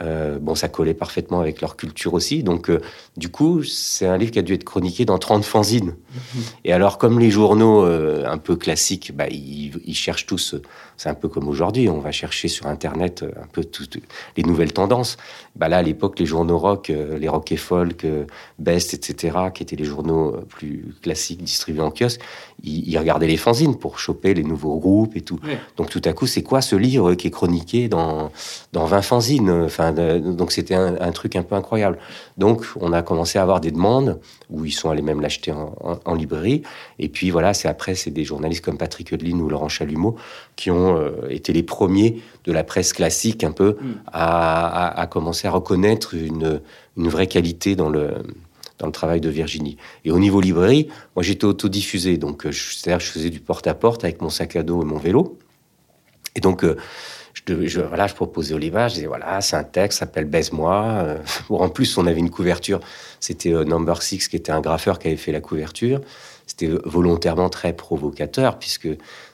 euh, 0.03 0.39
bon, 0.41 0.55
ça 0.55 0.69
collait 0.69 0.95
parfaitement 0.95 1.41
avec 1.41 1.61
leur 1.61 1.77
culture 1.77 2.15
aussi. 2.15 2.43
Donc, 2.43 2.69
euh, 2.69 2.81
du 3.17 3.29
coup, 3.29 3.63
c'est 3.63 4.07
un 4.07 4.17
livre 4.17 4.33
qui 4.33 4.39
a 4.39 4.43
dû 4.43 4.55
être 4.55 4.65
chroniqué 4.65 5.05
dans 5.05 5.19
30 5.19 5.45
fanzines. 5.45 5.95
Mhm. 6.15 6.43
Et 6.65 6.73
alors, 6.73 6.99
comme 6.99 7.21
les 7.21 7.31
journaux 7.31 7.85
euh, 7.85 8.25
un 8.27 8.39
peu 8.39 8.57
classiques, 8.57 9.15
bah, 9.15 9.29
ils, 9.31 9.73
ils, 9.85 9.95
cherchent 9.95 10.27
tous, 10.27 10.57
c'est 10.97 11.09
un 11.09 11.15
peu 11.15 11.29
comme 11.29 11.49
aujourd'hui, 11.49 11.89
on 11.89 11.99
va 11.99 12.13
chercher 12.13 12.49
sur 12.49 12.67
Internet 12.67 13.25
un 13.41 13.47
peu 13.47 13.65
toutes 13.65 13.99
les 14.37 14.43
nouvelles 14.43 14.73
tendances. 14.73 15.17
Bah, 15.57 15.69
là, 15.69 15.79
à 15.79 15.83
l'époque, 15.83 16.19
les 16.19 16.27
journaux 16.27 16.59
rock, 16.59 16.89
les 16.89 17.29
rock 17.29 17.53
et 17.53 17.57
folk, 17.57 18.07
Best, 18.59 18.95
etc., 18.95 19.37
qui 19.55 19.63
étaient 19.63 19.77
les 19.77 19.85
journaux 19.85 20.37
plus 20.49 20.95
classiques 21.03 21.43
distribués 21.43 21.83
en 21.83 21.91
kiosque, 21.91 22.21
ils, 22.63 22.97
regardaient 22.99 23.27
les 23.27 23.37
fanzines 23.37 23.77
pour 23.77 23.99
choper 23.99 24.35
les 24.35 24.45
nouveaux 24.45 24.79
groupes 24.79 25.17
et 25.17 25.21
tout. 25.21 25.39
Donc, 25.77 25.91
tout 25.91 26.03
à 26.05 26.13
coup, 26.13 26.27
c'est 26.27 26.43
quoi 26.43 26.61
ce 26.61 26.77
livre 26.77 27.15
qui 27.15 27.29
est 27.29 27.31
chroniqué 27.31 27.89
dans, 27.89 28.31
dans 28.73 28.87
20 28.87 29.03
fanzines 29.03 29.51
enfin, 29.65 29.93
donc 29.93 30.53
c'était 30.53 30.75
un, 30.75 31.13
truc 31.13 31.37
un 31.37 31.43
peu 31.43 31.55
incroyable. 31.55 31.99
Donc 32.39 32.65
on 32.81 32.93
a 32.93 33.03
commencé 33.03 33.39
à 33.39 33.43
avoir 33.43 33.61
des 33.61 33.71
demandes 33.71 34.21
où 34.51 34.65
ils 34.65 34.73
sont 34.73 34.91
allés 34.91 35.03
même 35.03 35.21
l'acheter 35.21 35.53
en, 35.53 36.15
librairie. 36.15 36.63
Et 36.99 37.09
puis 37.09 37.31
voilà, 37.31 37.55
c'est 37.55 37.69
après 37.69 37.95
c'est 37.95 38.11
des 38.11 38.25
journalistes 38.25 38.65
comme 38.65 38.79
Patrick 38.79 39.13
Eudeline 39.13 39.41
ou 39.41 39.49
Laurent 39.49 39.69
Chalumeau 39.69 40.17
qui 40.57 40.71
ont 40.71 40.84
euh, 40.85 41.29
été 41.29 41.53
les 41.53 41.63
premiers 41.63 42.23
de 42.45 42.53
la 42.53 42.65
presse 42.65 42.93
classique 42.93 43.45
un 43.45 43.53
peu 43.53 43.77
mm. 43.81 43.93
à, 44.13 45.07
commencer 45.11 45.49
à 45.49 45.51
reconnaître 45.51 46.15
une, 46.15 46.61
vraie 46.97 47.27
qualité 47.27 47.77
dans 47.77 47.89
le 47.89 48.13
dans 48.81 48.87
le 48.87 48.93
travail 48.93 49.21
de 49.21 49.29
Virginie. 49.29 49.77
Et 50.05 50.11
au 50.11 50.19
niveau 50.19 50.41
librairie, 50.41 50.89
moi 51.15 51.23
j'étais 51.23 51.45
autodiffusé, 51.45 52.19
donc 52.19 52.45
euh, 52.45 52.51
c'est-à-dire 52.51 52.99
je 52.99 53.11
faisais 53.11 53.31
du 53.31 53.39
porte-à-porte 53.39 54.03
avec 54.03 54.21
mon 54.21 54.31
sac 54.31 54.57
à 54.57 54.65
dos 54.65 54.83
et 54.83 54.85
mon 54.85 54.99
vélo. 54.99 55.39
Et 56.37 56.41
donc, 56.41 56.65
euh, 56.65 56.77
je, 57.35 57.81
voilà, 57.81 58.07
je 58.07 58.15
proposais 58.15 58.55
Oliva, 58.55 58.89
je 58.89 58.95
disais 58.95 59.07
voilà, 59.07 59.41
c'est 59.41 59.57
un 59.57 59.65
texte, 59.65 59.99
s'appelle 59.99 60.25
Baise-moi. 60.25 60.85
Euh, 60.85 61.19
en 61.51 61.69
plus, 61.69 61.97
on 61.99 62.07
avait 62.07 62.21
une 62.21 62.31
couverture, 62.31 62.81
c'était 63.21 63.53
euh, 63.53 63.65
Number 63.65 64.03
Six 64.03 64.29
qui 64.29 64.37
était 64.37 64.53
un 64.53 64.61
graffeur 64.61 64.99
qui 64.99 65.09
avait 65.09 65.17
fait 65.17 65.33
la 65.33 65.41
couverture. 65.41 66.01
C'était 66.47 66.69
volontairement 66.85 67.49
très 67.49 67.73
provocateur 67.73 68.59
puisque 68.59 68.89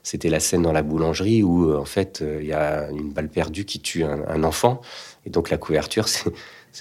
c'était 0.04 0.28
la 0.28 0.38
scène 0.38 0.62
dans 0.62 0.72
la 0.72 0.82
boulangerie 0.82 1.42
où 1.42 1.68
euh, 1.68 1.76
en 1.76 1.84
fait 1.84 2.22
il 2.40 2.46
y 2.46 2.52
a 2.52 2.88
une 2.90 3.10
balle 3.10 3.28
perdue 3.28 3.64
qui 3.64 3.80
tue 3.80 4.04
un, 4.04 4.44
enfant 4.44 4.80
et 5.26 5.30
donc 5.30 5.50
la 5.50 5.56
couverture 5.56 6.06
c'est 6.08 6.30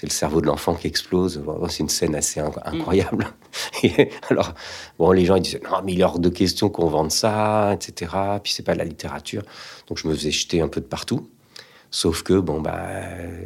le 0.02 0.10
cerveau 0.10 0.40
de 0.40 0.46
l'enfant 0.46 0.74
qui 0.74 0.86
explose. 0.86 1.42
C'est 1.68 1.80
une 1.80 1.88
scène 1.88 2.14
assez 2.14 2.40
incroyable. 2.40 3.28
Et 3.82 4.10
alors, 4.30 4.54
bon, 4.98 5.12
les 5.12 5.24
gens 5.24 5.36
ils 5.36 5.42
disaient 5.42 5.60
non, 5.70 5.78
mais 5.84 5.92
il 5.92 6.00
est 6.00 6.04
hors 6.04 6.18
de 6.18 6.28
question 6.28 6.68
qu'on 6.70 6.86
vende 6.86 7.10
ça, 7.10 7.72
etc. 7.74 8.12
Puis 8.42 8.52
c'est 8.52 8.62
pas 8.62 8.74
de 8.74 8.78
la 8.78 8.84
littérature. 8.84 9.42
Donc 9.88 9.98
je 9.98 10.08
me 10.08 10.14
faisais 10.14 10.30
jeter 10.30 10.60
un 10.60 10.68
peu 10.68 10.80
de 10.80 10.86
partout. 10.86 11.28
Sauf 11.90 12.22
que 12.22 12.34
bon 12.34 12.60
bah, 12.60 12.78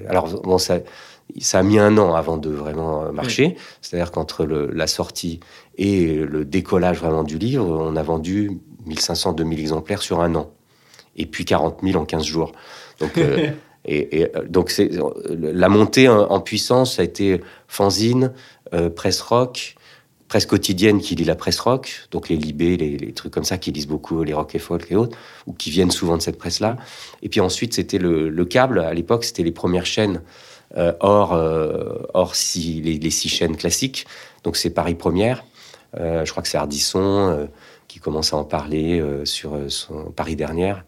alors 0.09 0.29
bon 0.43 0.59
ça, 0.59 0.81
ça 1.41 1.61
a 1.61 1.63
mis 1.63 1.79
un 1.79 1.97
an 1.99 2.15
avant 2.15 2.37
de 2.37 2.51
vraiment 2.51 3.11
marcher. 3.13 3.57
C'est-à-dire 3.81 4.13
qu'entre 4.13 4.45
la 4.45 4.87
sortie 4.87 5.41
et 5.79 6.15
le 6.17 6.45
décollage 6.45 7.01
vraiment 7.01 7.25
du 7.25 7.39
livre, 7.39 7.67
on 7.67 7.97
a 7.97 8.03
vendu 8.03 8.61
1500-2000 8.87 9.59
exemplaires 9.59 10.03
sur 10.03 10.21
un 10.21 10.35
an. 10.35 10.51
Et 11.17 11.27
puis 11.27 11.45
40 11.45 11.81
000 11.83 12.01
en 12.01 12.05
15 12.05 12.25
jours. 12.25 12.53
Donc 13.01 13.17
euh, 13.19 13.51
Et, 13.85 14.25
euh, 14.25 14.45
donc, 14.49 14.71
c'est, 14.71 14.91
la 15.29 15.69
montée 15.69 16.09
en, 16.09 16.41
puissance 16.41 16.99
a 16.99 17.03
été 17.03 17.41
fanzine, 17.69 18.33
euh, 18.73 18.89
presse 18.91 19.21
rock, 19.21 19.77
presse 20.29 20.47
quotidienne 20.47 21.01
qui 21.01 21.15
lit 21.15 21.25
la 21.25 21.35
presse 21.35 21.61
rock, 21.61 22.07
donc 22.11 22.29
les 22.29 22.37
Libé, 22.37 22.77
les, 22.77 23.13
trucs 23.13 23.33
comme 23.33 23.45
ça 23.45 23.59
qui 23.59 23.73
lisent 23.73 23.87
beaucoup 23.87 24.23
les 24.23 24.33
rock 24.33 24.55
et 24.55 24.59
folk 24.59 24.91
et 24.91 24.97
autres, 24.97 25.17
ou 25.47 25.53
qui 25.53 25.71
viennent 25.71 25.91
souvent 25.91 26.17
de 26.17 26.23
cette 26.23 26.39
presse-là. 26.39 26.77
Et 27.23 27.29
puis 27.29 27.41
ensuite, 27.41 27.75
c'était 27.75 27.99
le, 27.99 28.45
câble. 28.45 28.81
À 28.81 28.95
l'époque, 28.95 29.25
c'était 29.25 29.43
les 29.43 29.53
premières 29.53 29.87
chaînes 29.87 30.23
euh, 30.77 30.93
hors, 31.01 31.33
hors 32.15 32.35
si, 32.35 32.81
les, 32.81 33.11
six 33.11 33.29
chaînes 33.29 33.57
classiques. 33.57 34.07
Donc 34.45 34.57
c'est 34.57 34.71
Paris 34.71 34.95
Première. 34.95 35.45
je 35.97 36.29
crois 36.31 36.43
que 36.43 36.49
c'est 36.49 36.59
Ardisson 36.59 37.49
qui 37.87 38.01
commence 38.01 38.33
à 38.33 38.37
en 38.37 38.45
parler 38.45 39.03
sur 39.25 39.57
Paris 40.17 40.37
Dernière. 40.37 40.85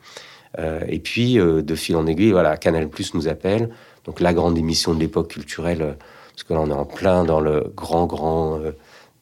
Euh, 0.59 0.81
et 0.89 0.99
puis, 0.99 1.39
euh, 1.39 1.63
de 1.63 1.75
fil 1.75 1.97
en 1.97 2.07
aiguille, 2.07 2.33
voilà, 2.33 2.57
Canal 2.57 2.89
Plus 2.89 3.15
nous 3.15 3.29
appelle. 3.29 3.71
Donc, 4.05 4.21
la 4.21 4.33
grande 4.33 4.57
émission 4.57 4.95
de 4.95 5.01
l'époque 5.01 5.29
culturelle, 5.29 5.83
euh, 5.83 5.93
parce 6.31 6.45
que 6.45 6.55
là, 6.55 6.61
on 6.61 6.71
est 6.71 6.75
en 6.75 6.85
plein 6.85 7.25
dans 7.25 7.41
le 7.41 7.73
grand, 7.75 8.07
grand 8.07 8.61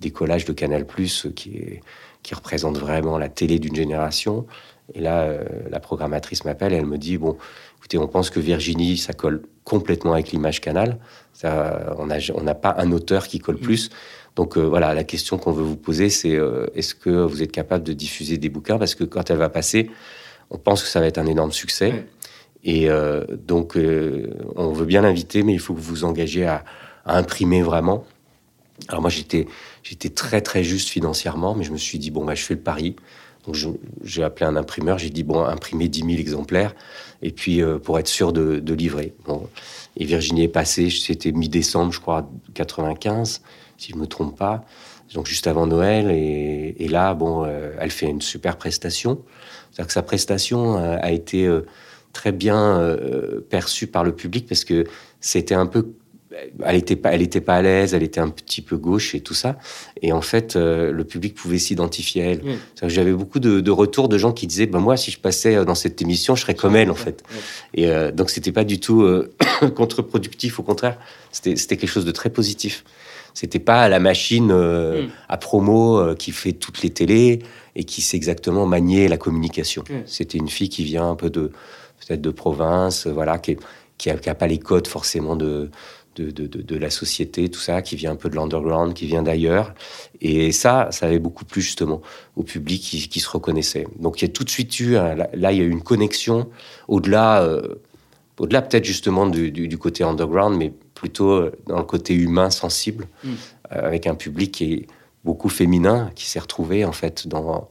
décollage 0.00 0.44
de 0.44 0.52
Canal 0.52 0.84
Plus 0.84 1.28
qui, 1.36 1.80
qui 2.24 2.34
représente 2.34 2.76
vraiment 2.76 3.18
la 3.18 3.28
télé 3.28 3.60
d'une 3.60 3.76
génération. 3.76 4.46
Et 4.94 5.00
là, 5.00 5.28
la 5.70 5.78
programmatrice 5.78 6.44
m'appelle, 6.44 6.72
elle 6.72 6.86
me 6.86 6.98
dit 6.98 7.16
Bon, 7.18 7.36
écoutez, 7.78 7.98
on 7.98 8.08
pense 8.08 8.30
que 8.30 8.40
Virginie, 8.40 8.98
ça 8.98 9.12
colle 9.12 9.42
complètement 9.62 10.14
avec 10.14 10.32
l'image 10.32 10.60
Canal. 10.60 10.98
Ça, 11.32 11.94
on 11.98 12.06
n'a 12.06 12.16
on 12.34 12.44
pas 12.54 12.74
un 12.78 12.90
auteur 12.90 13.28
qui 13.28 13.38
colle 13.38 13.58
plus. 13.58 13.90
Donc 14.34 14.58
voilà, 14.58 14.92
la 14.92 15.04
question 15.04 15.38
qu'on 15.38 15.52
veut 15.52 15.62
vous 15.62 15.76
poser, 15.76 16.10
c'est 16.10 16.36
est-ce 16.74 16.96
que 16.96 17.10
vous 17.10 17.44
êtes 17.44 17.52
capable 17.52 17.84
de 17.84 17.92
diffuser 17.92 18.38
des 18.38 18.48
bouquins? 18.48 18.76
Parce 18.76 18.96
que 18.96 19.04
quand 19.04 19.30
elle 19.30 19.38
va 19.38 19.48
passer, 19.48 19.88
on 20.50 20.58
pense 20.58 20.82
que 20.82 20.88
ça 20.88 21.00
va 21.00 21.06
être 21.06 21.18
un 21.18 21.26
énorme 21.26 21.52
succès. 21.52 22.06
Et 22.64 22.88
euh, 22.88 23.24
donc, 23.30 23.76
euh, 23.76 24.30
on 24.56 24.72
veut 24.72 24.86
bien 24.86 25.02
l'inviter, 25.02 25.42
mais 25.42 25.52
il 25.52 25.60
faut 25.60 25.74
que 25.74 25.80
vous 25.80 25.90
vous 25.90 26.04
engagiez 26.04 26.46
à, 26.46 26.64
imprimer 27.06 27.60
vraiment. 27.62 28.04
Alors 28.88 29.02
moi, 29.02 29.10
j'étais, 29.10 29.46
j'étais 29.82 30.08
très 30.08 30.40
très 30.40 30.64
juste 30.64 30.88
financièrement, 30.88 31.54
mais 31.54 31.64
je 31.64 31.70
me 31.70 31.76
suis 31.76 31.98
dit, 31.98 32.10
bon, 32.10 32.24
bah, 32.24 32.34
je 32.34 32.42
fais 32.42 32.54
le 32.54 32.60
pari. 32.60 32.96
Donc 33.46 33.56
j'ai 34.02 34.22
appelé 34.22 34.46
un 34.46 34.56
imprimeur, 34.56 34.98
j'ai 34.98 35.10
dit, 35.10 35.22
bon, 35.22 35.44
imprimer 35.44 35.88
10 35.88 36.00
000 36.00 36.12
exemplaires, 36.12 36.74
et 37.20 37.30
puis 37.30 37.60
euh, 37.60 37.78
pour 37.78 37.98
être 37.98 38.08
sûr 38.08 38.32
de, 38.32 38.72
livrer. 38.72 39.12
Et 39.96 40.06
Virginie 40.06 40.44
est 40.44 40.48
passée, 40.48 40.88
c'était 40.88 41.30
mi-décembre, 41.32 41.92
je 41.92 42.00
crois, 42.00 42.26
95, 42.54 43.42
si 43.76 43.92
je 43.92 43.96
me 43.96 44.06
trompe 44.06 44.38
pas, 44.38 44.64
donc 45.12 45.26
juste 45.26 45.46
avant 45.46 45.66
Noël. 45.66 46.10
Et, 46.10 46.76
et 46.78 46.88
là, 46.88 47.14
bon, 47.14 47.44
elle 47.44 47.90
fait 47.90 48.06
une 48.06 48.22
super 48.22 48.56
prestation. 48.56 49.22
C'est-à-dire 49.74 49.88
que 49.88 49.92
sa 49.92 50.02
prestation 50.02 50.78
euh, 50.78 50.96
a 51.00 51.10
été 51.10 51.46
euh, 51.46 51.66
très 52.12 52.30
bien 52.30 52.78
euh, 52.78 53.40
perçue 53.40 53.88
par 53.88 54.04
le 54.04 54.14
public 54.14 54.46
parce 54.48 54.64
que 54.64 54.84
c'était 55.20 55.54
un 55.54 55.66
peu 55.66 55.88
elle 56.64 56.74
était 56.74 56.96
pas, 56.96 57.12
elle 57.12 57.22
était 57.22 57.40
pas 57.40 57.54
à 57.54 57.62
l'aise, 57.62 57.94
elle 57.94 58.02
était 58.02 58.18
un 58.18 58.28
petit 58.28 58.60
peu 58.60 58.76
gauche 58.76 59.14
et 59.14 59.20
tout 59.20 59.34
ça. 59.34 59.56
Et 60.02 60.12
en 60.12 60.20
fait, 60.20 60.56
le 60.56 61.04
public 61.04 61.32
pouvait 61.36 61.60
s'identifier 61.60 62.22
à 62.24 62.26
elle. 62.32 62.42
J'avais 62.82 63.12
beaucoup 63.12 63.38
de, 63.38 63.70
retours 63.70 64.08
de 64.08 64.18
gens 64.18 64.32
qui 64.32 64.48
disaient, 64.48 64.66
ben 64.66 64.80
moi, 64.80 64.96
si 64.96 65.12
je 65.12 65.20
passais 65.20 65.64
dans 65.64 65.76
cette 65.76 66.02
émission, 66.02 66.34
je 66.34 66.42
serais 66.42 66.56
comme 66.56 66.74
elle, 66.74 66.90
en 66.90 66.96
fait. 66.96 67.22
Et 67.72 67.88
donc, 68.12 68.30
c'était 68.30 68.50
pas 68.50 68.64
du 68.64 68.80
tout 68.80 69.08
contre-productif. 69.76 70.58
Au 70.58 70.64
contraire, 70.64 70.98
c'était 71.30 71.76
quelque 71.76 71.86
chose 71.86 72.04
de 72.04 72.10
très 72.10 72.30
positif. 72.30 72.82
C'était 73.34 73.58
pas 73.58 73.88
la 73.88 73.98
machine 73.98 74.52
mm. 74.52 75.10
à 75.28 75.36
promo 75.36 76.14
qui 76.14 76.32
fait 76.32 76.52
toutes 76.52 76.82
les 76.82 76.90
télés 76.90 77.40
et 77.76 77.84
qui 77.84 78.00
sait 78.00 78.16
exactement 78.16 78.66
manier 78.66 79.08
la 79.08 79.16
communication. 79.16 79.84
C'était 80.06 80.38
une 80.38 80.48
fille 80.48 80.68
qui 80.68 80.84
vient 80.84 81.10
un 81.10 81.16
peu 81.16 81.30
de 81.30 81.50
peut-être 81.98 82.22
de 82.22 82.30
province, 82.30 83.06
voilà, 83.06 83.38
qui 83.38 83.56
qui 83.98 84.10
a, 84.10 84.34
pas 84.34 84.46
les 84.46 84.58
codes 84.58 84.86
forcément 84.86 85.36
de 85.36 85.70
de, 86.16 86.30
de, 86.30 86.46
de, 86.46 86.76
la 86.76 86.90
société, 86.90 87.48
tout 87.48 87.58
ça, 87.58 87.82
qui 87.82 87.96
vient 87.96 88.12
un 88.12 88.16
peu 88.16 88.30
de 88.30 88.36
l'underground, 88.36 88.94
qui 88.94 89.06
vient 89.06 89.22
d'ailleurs. 89.22 89.74
Et 90.20 90.52
ça, 90.52 90.88
ça 90.92 91.06
avait 91.06 91.18
beaucoup 91.18 91.44
plus 91.44 91.60
justement 91.60 92.02
au 92.36 92.44
public 92.44 92.80
qui, 92.80 93.08
qui 93.08 93.18
se 93.18 93.28
reconnaissait. 93.28 93.86
Donc 93.98 94.20
il 94.20 94.26
y 94.26 94.28
a 94.28 94.32
tout 94.32 94.44
de 94.44 94.50
suite 94.50 94.78
eu, 94.78 94.92
là, 94.92 95.28
il 95.34 95.58
y 95.58 95.60
a 95.60 95.64
eu 95.64 95.70
une 95.70 95.82
connexion 95.82 96.48
au-delà, 96.86 97.42
euh, 97.42 97.80
au-delà 98.38 98.62
peut-être 98.62 98.84
justement 98.84 99.26
du, 99.26 99.50
du, 99.50 99.78
côté 99.78 100.04
underground, 100.04 100.56
mais 100.56 100.72
plutôt 101.04 101.32
euh, 101.32 101.52
dans 101.66 101.76
le 101.76 101.84
côté 101.84 102.14
humain, 102.14 102.48
sensible, 102.48 103.06
mm. 103.22 103.28
euh, 103.72 103.86
avec 103.86 104.06
un 104.06 104.14
public 104.14 104.52
qui 104.52 104.72
est 104.72 104.86
beaucoup 105.22 105.50
féminin 105.50 106.10
qui 106.14 106.24
s'est 106.24 106.38
retrouvé 106.38 106.86
en 106.86 106.92
fait 106.92 107.28
dans, 107.28 107.68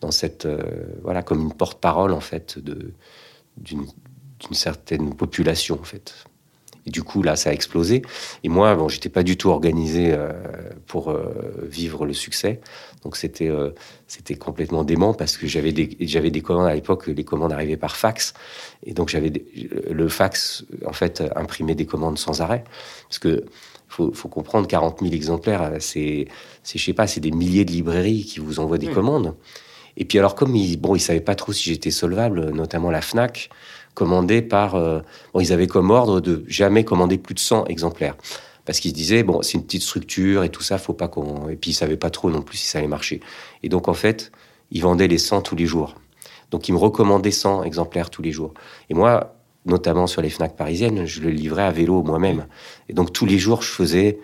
dans 0.00 0.10
cette 0.10 0.46
euh, 0.46 0.58
voilà 1.04 1.22
comme 1.22 1.40
une 1.42 1.52
porte-parole 1.52 2.12
en 2.12 2.20
fait 2.20 2.58
de 2.58 2.92
d'une 3.56 3.86
certaine 4.50 5.14
population 5.14 5.78
en 5.80 5.84
fait. 5.84 6.24
Et 6.86 6.90
du 6.90 7.02
coup 7.02 7.22
là 7.22 7.36
ça 7.36 7.50
a 7.50 7.52
explosé. 7.52 8.02
Et 8.44 8.48
moi 8.48 8.74
bon 8.74 8.88
j'étais 8.88 9.08
pas 9.08 9.22
du 9.22 9.36
tout 9.36 9.50
organisé 9.50 10.12
euh, 10.12 10.32
pour 10.86 11.10
euh, 11.10 11.32
vivre 11.62 12.06
le 12.06 12.12
succès. 12.12 12.60
Donc 13.02 13.16
c'était 13.16 13.50
c'était 14.06 14.36
complètement 14.36 14.84
dément 14.84 15.12
parce 15.12 15.36
que 15.36 15.46
j'avais 15.46 15.72
des 15.72 15.96
j'avais 16.00 16.30
des 16.30 16.40
commandes 16.40 16.68
à 16.68 16.74
l'époque 16.74 17.08
les 17.08 17.24
commandes 17.24 17.52
arrivaient 17.52 17.76
par 17.76 17.96
fax 17.96 18.32
et 18.84 18.94
donc 18.94 19.08
j'avais 19.08 19.32
le 19.90 20.08
fax 20.08 20.64
en 20.86 20.92
fait 20.92 21.22
imprimait 21.34 21.74
des 21.74 21.86
commandes 21.86 22.16
sans 22.16 22.40
arrêt 22.40 22.62
parce 23.08 23.18
que 23.18 23.44
faut, 23.92 24.12
faut 24.12 24.28
comprendre 24.28 24.66
40 24.66 25.00
000 25.00 25.12
exemplaires, 25.12 25.70
c'est, 25.78 26.26
je 26.64 26.78
sais 26.78 26.92
pas, 26.94 27.06
c'est 27.06 27.20
des 27.20 27.30
milliers 27.30 27.64
de 27.64 27.70
librairies 27.70 28.24
qui 28.24 28.40
vous 28.40 28.58
envoient 28.58 28.78
des 28.78 28.88
commandes. 28.88 29.34
Et 29.96 30.04
puis 30.06 30.18
alors, 30.18 30.34
comme 30.34 30.56
ils, 30.56 30.78
bon, 30.78 30.96
ils 30.96 31.00
savaient 31.00 31.20
pas 31.20 31.34
trop 31.34 31.52
si 31.52 31.68
j'étais 31.68 31.90
solvable, 31.90 32.50
notamment 32.50 32.90
la 32.90 33.02
Fnac, 33.02 33.50
commandé 33.94 34.42
par, 34.42 34.74
euh, 34.74 35.00
bon, 35.32 35.40
ils 35.40 35.52
avaient 35.52 35.66
comme 35.66 35.90
ordre 35.90 36.20
de 36.20 36.44
jamais 36.46 36.84
commander 36.84 37.18
plus 37.18 37.34
de 37.34 37.40
100 37.40 37.66
exemplaires. 37.66 38.16
Parce 38.64 38.80
qu'ils 38.80 38.92
se 38.92 38.96
disaient, 38.96 39.22
bon, 39.22 39.42
c'est 39.42 39.58
une 39.58 39.64
petite 39.64 39.82
structure 39.82 40.44
et 40.44 40.48
tout 40.48 40.62
ça, 40.62 40.78
faut 40.78 40.92
pas 40.92 41.08
qu'on. 41.08 41.48
Et 41.48 41.56
puis 41.56 41.70
ils 41.70 41.74
savaient 41.74 41.96
pas 41.96 42.10
trop 42.10 42.30
non 42.30 42.42
plus 42.42 42.56
si 42.56 42.68
ça 42.68 42.78
allait 42.78 42.86
marcher. 42.86 43.20
Et 43.62 43.68
donc 43.68 43.88
en 43.88 43.94
fait, 43.94 44.30
ils 44.70 44.82
vendaient 44.82 45.08
les 45.08 45.18
100 45.18 45.42
tous 45.42 45.56
les 45.56 45.66
jours. 45.66 45.96
Donc 46.50 46.68
ils 46.68 46.72
me 46.72 46.78
recommandaient 46.78 47.32
100 47.32 47.64
exemplaires 47.64 48.10
tous 48.10 48.22
les 48.22 48.30
jours. 48.30 48.54
Et 48.88 48.94
moi, 48.94 49.34
notamment 49.66 50.06
sur 50.06 50.22
les 50.22 50.30
FNAC 50.30 50.56
parisiennes, 50.56 51.06
je 51.06 51.20
le 51.20 51.30
livrais 51.30 51.64
à 51.64 51.72
vélo 51.72 52.02
moi-même. 52.02 52.46
Et 52.88 52.92
donc 52.92 53.12
tous 53.12 53.26
les 53.26 53.38
jours, 53.38 53.62
je 53.62 53.68
faisais 53.68 54.20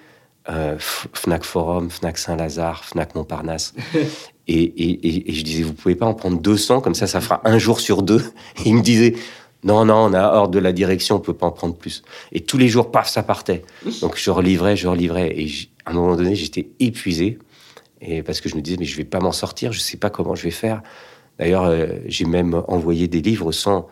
euh, 0.49 0.77
FNAC 0.79 1.45
Forum, 1.45 1.91
FNAC 1.91 2.19
Saint-Lazare, 2.19 2.85
FNAC 2.85 3.15
Montparnasse. 3.15 3.75
et, 4.49 4.63
et, 4.63 5.31
et, 5.31 5.33
je 5.35 5.43
disais, 5.43 5.63
vous 5.63 5.75
pouvez 5.75 5.95
pas 5.95 6.07
en 6.07 6.15
prendre 6.15 6.41
200, 6.41 6.81
comme 6.81 6.95
ça, 6.95 7.07
ça 7.07 7.21
fera 7.21 7.41
un 7.45 7.59
jour 7.59 7.81
sur 7.81 8.03
deux. 8.03 8.25
Et 8.65 8.71
il 8.71 8.77
me 8.77 8.83
disait, 8.83 9.15
non, 9.65 9.85
non, 9.85 10.07
on 10.07 10.15
a 10.15 10.23
hors 10.35 10.49
de 10.49 10.59
la 10.59 10.73
direction, 10.73 11.17
on 11.17 11.21
peut 11.21 11.35
pas 11.35 11.47
en 11.47 11.51
prendre 11.51 11.75
plus. 11.75 12.03
Et 12.33 12.41
tous 12.41 12.59
les 12.59 12.69
jours, 12.69 12.91
paf, 12.91 13.09
ça 13.09 13.23
partait. 13.23 13.65
Donc 14.01 14.17
je 14.17 14.31
relivrais, 14.31 14.77
je 14.77 14.87
relivrais. 14.87 15.35
Et 15.37 15.51
à 15.85 15.91
un 15.91 15.95
moment 15.95 16.17
donné, 16.17 16.35
j'étais 16.35 16.69
épuisé. 16.79 17.39
Et 18.01 18.23
parce 18.23 18.41
que 18.41 18.49
je 18.49 18.55
me 18.55 18.61
disais, 18.61 18.77
mais 18.79 18.85
je 18.85 18.97
vais 18.97 19.05
pas 19.05 19.19
m'en 19.19 19.33
sortir, 19.33 19.73
je 19.73 19.81
sais 19.81 19.97
pas 19.97 20.11
comment 20.11 20.37
je 20.37 20.45
vais 20.45 20.53
faire. 20.53 20.83
D'ailleurs, 21.39 21.65
euh, 21.65 21.87
j'ai 22.07 22.25
même 22.25 22.63
envoyé 22.69 23.09
des 23.09 23.21
livres 23.21 23.51
sans, 23.51 23.89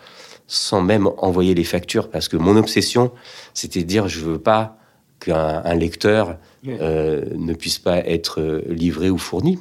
sans 0.47 0.81
même 0.81 1.09
envoyer 1.19 1.55
les 1.55 1.65
factures, 1.65 2.11
parce 2.11 2.29
que 2.29 2.37
mon 2.37 2.57
obsession, 2.57 3.13
c'était 3.55 3.81
de 3.81 3.87
dire 3.87 4.09
je 4.09 4.21
veux 4.21 4.39
pas 4.39 4.79
qu'un 5.21 5.75
lecteur 5.75 6.39
euh, 6.69 7.25
ne 7.35 7.55
puisse 7.55 7.79
pas 7.79 7.99
être 7.99 8.41
euh, 8.41 8.63
livré 8.69 9.11
ou 9.11 9.19
fourni. 9.19 9.59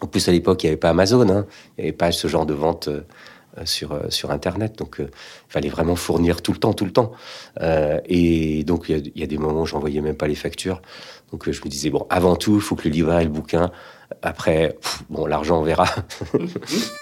En 0.00 0.06
plus, 0.06 0.28
à 0.28 0.32
l'époque, 0.32 0.62
il 0.62 0.66
n'y 0.66 0.70
avait 0.70 0.78
pas 0.78 0.90
Amazon, 0.90 1.28
hein. 1.28 1.46
il 1.78 1.82
n'y 1.82 1.88
avait 1.88 1.96
pas 1.96 2.10
ce 2.10 2.26
genre 2.26 2.46
de 2.46 2.54
vente 2.54 2.88
euh, 2.88 3.02
sur, 3.64 4.00
sur 4.10 4.30
Internet, 4.30 4.78
donc 4.78 4.96
il 4.98 5.08
fallait 5.48 5.68
vraiment 5.68 5.96
fournir 5.96 6.42
tout 6.42 6.52
le 6.52 6.58
temps, 6.58 6.72
tout 6.72 6.84
le 6.84 6.92
temps. 6.92 7.12
et 7.60 8.64
donc, 8.64 8.88
il 8.88 9.12
y, 9.14 9.22
a 9.22 9.26
des 9.26 9.38
moments 9.38 9.62
où 9.62 9.66
j'envoyais 9.66 10.00
même 10.00 10.16
pas 10.16 10.26
les 10.26 10.34
factures. 10.34 10.80
Donc, 11.30 11.50
je 11.50 11.60
me 11.62 11.68
disais, 11.68 11.90
bon, 11.90 12.06
avant 12.10 12.36
tout, 12.36 12.56
il 12.56 12.60
faut 12.60 12.76
que 12.76 12.88
le 12.88 12.90
livre 12.90 13.12
ait 13.12 13.24
le 13.24 13.30
bouquin. 13.30 13.70
Après, 14.22 14.76
bon, 15.10 15.26
l'argent, 15.26 15.60
on 15.60 15.62
verra. 15.62 15.86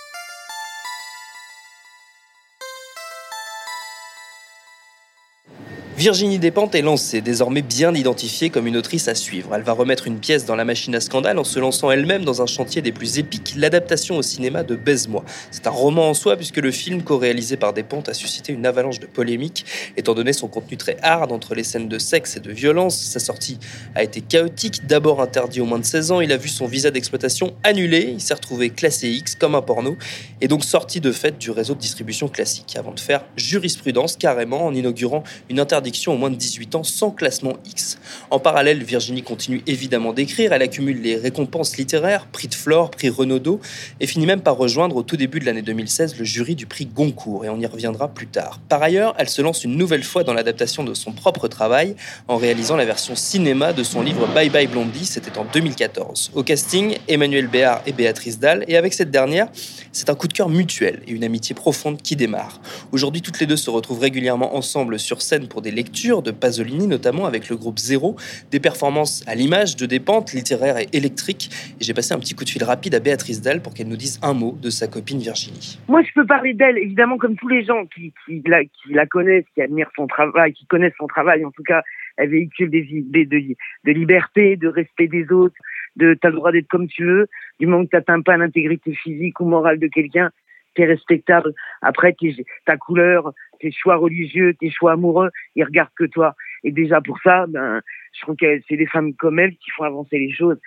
Virginie 6.00 6.38
Despentes 6.38 6.75
est 6.75 6.80
lancée, 6.80 7.21
désormais 7.21 7.61
bien 7.61 7.92
identifiée 7.92 8.49
comme 8.49 8.66
une 8.66 8.78
autrice 8.78 9.07
à 9.09 9.14
suivre. 9.14 9.54
Elle 9.54 9.61
va 9.61 9.73
remettre 9.73 10.07
une 10.07 10.19
pièce 10.19 10.47
dans 10.47 10.57
la 10.57 10.64
machine 10.64 10.95
à 10.95 11.00
scandale 11.00 11.38
en 11.38 11.45
se 11.45 11.59
lançant 11.59 11.90
elle-même 11.90 12.25
dans 12.25 12.40
un 12.40 12.47
chantier 12.47 12.80
des 12.80 12.90
plus 12.90 13.19
épiques, 13.19 13.52
l'adaptation 13.54 14.16
au 14.16 14.23
cinéma 14.23 14.62
de 14.62 14.76
Baise-moi. 14.76 15.23
C'est 15.50 15.66
un 15.66 15.71
roman 15.71 16.09
en 16.09 16.14
soi 16.14 16.38
puisque 16.38 16.57
le 16.57 16.71
film 16.71 17.02
co-réalisé 17.02 17.59
par 17.59 17.75
Despentes 17.75 18.09
a 18.09 18.14
suscité 18.14 18.54
une 18.54 18.64
avalanche 18.64 18.99
de 18.99 19.04
polémiques, 19.04 19.66
étant 19.99 20.14
donné 20.14 20.33
son 20.33 20.49
contenu 20.49 20.78
très 20.78 20.97
hard 21.02 21.33
entre 21.33 21.54
les 21.54 21.64
scènes 21.64 21.88
de 21.88 21.99
sexe 21.99 22.38
et 22.38 22.40
de 22.40 22.50
violence. 22.50 22.97
Sa 22.97 23.19
sortie 23.19 23.59
a 23.95 24.02
été 24.02 24.23
chaotique, 24.23 24.87
d'abord 24.87 25.21
interdit 25.21 25.61
aux 25.61 25.66
moins 25.66 25.80
de 25.80 25.85
16 25.85 26.12
ans, 26.12 26.23
il 26.23 26.33
a 26.33 26.38
vu 26.38 26.49
son 26.49 26.64
visa 26.64 26.90
d'exploitation 26.90 27.52
annulé, 27.62 28.09
il 28.11 28.23
s'est 28.23 28.33
retrouvé 28.33 28.71
classé 28.71 29.11
X 29.11 29.35
comme 29.35 29.54
un 29.54 29.61
porno, 29.61 29.99
et 30.40 30.49
donc 30.49 30.64
sorti 30.64 31.02
de 31.02 31.12
fait 31.12 31.37
du 31.37 31.50
réseau 31.50 31.75
de 31.75 31.80
distribution 31.80 32.28
classique, 32.28 32.75
avant 32.78 32.92
de 32.92 33.00
faire 33.00 33.26
jurisprudence 33.37 34.16
carrément 34.16 34.64
en 34.64 34.75
inaugurant 34.75 35.25
une 35.50 35.61
interdiction 35.61 35.89
au 36.06 36.16
moins 36.16 36.30
de 36.30 36.37
18 36.37 36.75
ans 36.76 36.85
sans 36.85 37.11
classement 37.11 37.54
X. 37.66 37.99
En 38.30 38.38
parallèle, 38.38 38.82
Virginie 38.82 39.23
continue 39.23 39.62
évidemment 39.66 40.12
d'écrire, 40.12 40.52
elle 40.52 40.62
accumule 40.62 41.00
les 41.00 41.16
récompenses 41.16 41.76
littéraires, 41.76 42.26
prix 42.26 42.49
de 42.49 42.54
Flore, 42.54 42.90
prix 42.90 43.09
Renaudot, 43.09 43.61
et 44.00 44.06
finit 44.06 44.26
même 44.26 44.40
par 44.40 44.56
rejoindre 44.56 44.97
au 44.97 45.02
tout 45.02 45.16
début 45.16 45.40
de 45.40 45.47
l'année 45.47 45.62
2016 45.62 46.16
le 46.18 46.25
jury 46.25 46.54
du 46.54 46.66
prix 46.66 46.87
Goncourt, 46.87 47.44
et 47.44 47.49
on 47.49 47.59
y 47.59 47.66
reviendra 47.66 48.09
plus 48.09 48.26
tard. 48.26 48.61
Par 48.68 48.82
ailleurs, 48.82 49.14
elle 49.18 49.28
se 49.28 49.42
lance 49.42 49.64
une 49.64 49.76
nouvelle 49.76 50.04
fois 50.04 50.25
dans 50.25 50.35
l'adaptation 50.35 50.85
de 50.85 50.94
son 50.94 51.12
propre 51.12 51.49
travail 51.49 51.97
en 52.28 52.37
réalisant 52.37 52.76
la 52.76 52.85
version 52.85 53.16
cinéma 53.16 53.73
de 53.73 53.82
son 53.82 54.02
livre 54.02 54.26
Bye 54.28 54.50
Bye 54.50 54.66
Blondie, 54.66 55.06
c'était 55.06 55.38
en 55.38 55.44
2014. 55.44 56.30
Au 56.35 56.42
casting, 56.42 56.97
Emmanuel 57.09 57.49
Béard 57.49 57.82
et 57.87 57.92
Béatrice 57.92 58.38
Dalle, 58.38 58.64
et 58.68 58.76
avec 58.76 58.94
cette 58.94 59.11
dernière, 59.11 59.49
c'est 59.92 60.11
un 60.11 60.14
coup 60.14 60.28
de 60.28 60.32
cœur 60.32 60.49
mutuel 60.49 61.00
et 61.06 61.12
une 61.12 61.25
amitié 61.25 61.54
profonde 61.54 62.00
qui 62.02 62.16
démarre. 62.16 62.61
Aujourd'hui, 62.92 63.23
toutes 63.23 63.40
les 63.40 63.47
deux 63.47 63.56
se 63.56 63.70
retrouvent 63.70 64.00
régulièrement 64.00 64.54
ensemble 64.54 64.99
sur 64.99 65.23
scène 65.23 65.49
pour 65.49 65.62
des 65.62 65.70
lectures 65.70 66.23
de 66.23 66.30
Pasolini, 66.30 66.87
notamment 66.87 67.26
avec 67.26 67.49
le 67.49 67.56
groupe 67.56 67.78
Zéro, 67.78 68.16
des 68.50 68.61
performances 68.61 69.25
à 69.26 69.35
l'image 69.35 69.76
de 69.76 69.87
dépente 69.87 70.32
littéraires 70.32 70.78
et 70.78 70.88
électriques. 70.92 71.50
Et 71.80 71.85
j'ai 71.85 71.94
passé 71.94 72.14
un 72.14 72.18
petit 72.18 72.35
coup 72.35 72.44
de 72.44 72.50
fil 72.50 72.62
rapide 72.62 72.94
à 72.94 73.00
Béatrice 73.00 73.42
Dalle 73.42 73.62
pour 73.62 73.75
qu'elle 73.75 73.88
nous 73.88 73.97
dise 73.97 74.20
un 74.23 74.35
mot 74.35 74.56
de 74.61 74.70
sa 74.70 74.87
copine 74.87 75.18
Virginie. 75.18 75.78
Moi, 75.88 76.02
je 76.02 76.11
peux 76.14 76.26
parler 76.26 76.54
d'elle, 76.54 76.78
évidemment, 76.78 77.18
comme 77.18 77.37
tous 77.37 77.49
les 77.49 77.64
gens 77.64 77.87
qui, 77.87 78.12
qui 78.26 78.42
la 78.90 79.06
connaissent, 79.06 79.44
qui 79.54 79.62
admirent 79.62 79.90
son 79.97 80.06
travail, 80.06 80.52
qui 80.52 80.66
connaissent 80.66 80.94
son 80.99 81.06
travail. 81.06 81.44
En 81.44 81.50
tout 81.50 81.62
cas, 81.62 81.82
elle 82.21 82.31
véhicule 82.31 82.71
des 82.71 82.87
idées 82.91 83.25
de, 83.25 83.91
liberté, 83.93 84.57
de 84.57 84.69
respect 84.69 85.09
des 85.09 85.31
autres, 85.33 85.57
de 85.97 86.15
t'as 86.15 86.29
le 86.29 86.37
droit 86.37 86.53
d'être 86.53 86.69
comme 86.69 86.87
tu 86.87 87.05
veux, 87.05 87.27
du 87.59 87.67
moment 87.67 87.85
que 87.85 87.91
t'atteins 87.91 88.21
pas 88.21 88.37
l'intégrité 88.37 88.93
physique 88.95 89.41
ou 89.41 89.47
morale 89.47 89.79
de 89.79 89.87
quelqu'un, 89.87 90.31
t'es 90.75 90.85
respectable. 90.85 91.53
Après, 91.83 92.15
ta 92.67 92.77
couleur, 92.77 93.33
tes 93.59 93.73
choix 93.73 93.97
religieux, 93.97 94.55
tes 94.55 94.71
choix 94.71 94.93
amoureux, 94.93 95.31
ils 95.57 95.65
regardent 95.65 95.95
que 95.97 96.05
toi. 96.05 96.35
Et 96.62 96.73
déjà 96.73 97.00
pour 97.00 97.19
ça, 97.23 97.47
ben, 97.49 97.81
je 98.12 98.21
trouve 98.21 98.37
que 98.37 98.61
c'est 98.69 98.77
des 98.77 98.87
femmes 98.87 99.15
comme 99.15 99.39
elle 99.39 99.57
qui 99.57 99.71
font 99.71 99.85
avancer 99.85 100.19
les 100.19 100.33
choses. 100.33 100.59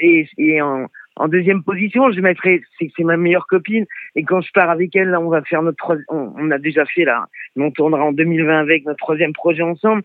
Et, 0.00 0.60
en, 0.62 0.88
deuxième 1.28 1.62
position, 1.62 2.10
je 2.10 2.20
mettrais, 2.20 2.60
c'est 2.78 2.90
c'est 2.96 3.04
ma 3.04 3.16
meilleure 3.16 3.46
copine. 3.46 3.86
Et 4.16 4.24
quand 4.24 4.40
je 4.40 4.50
pars 4.52 4.70
avec 4.70 4.96
elle, 4.96 5.10
là, 5.10 5.20
on 5.20 5.28
va 5.28 5.42
faire 5.42 5.62
notre, 5.62 5.98
on, 6.08 6.32
on 6.36 6.50
a 6.50 6.58
déjà 6.58 6.84
fait 6.86 7.04
là, 7.04 7.26
on 7.56 7.70
tournera 7.70 8.04
en 8.04 8.12
2020 8.12 8.58
avec 8.58 8.84
notre 8.84 8.98
troisième 8.98 9.32
projet 9.32 9.62
ensemble. 9.62 10.02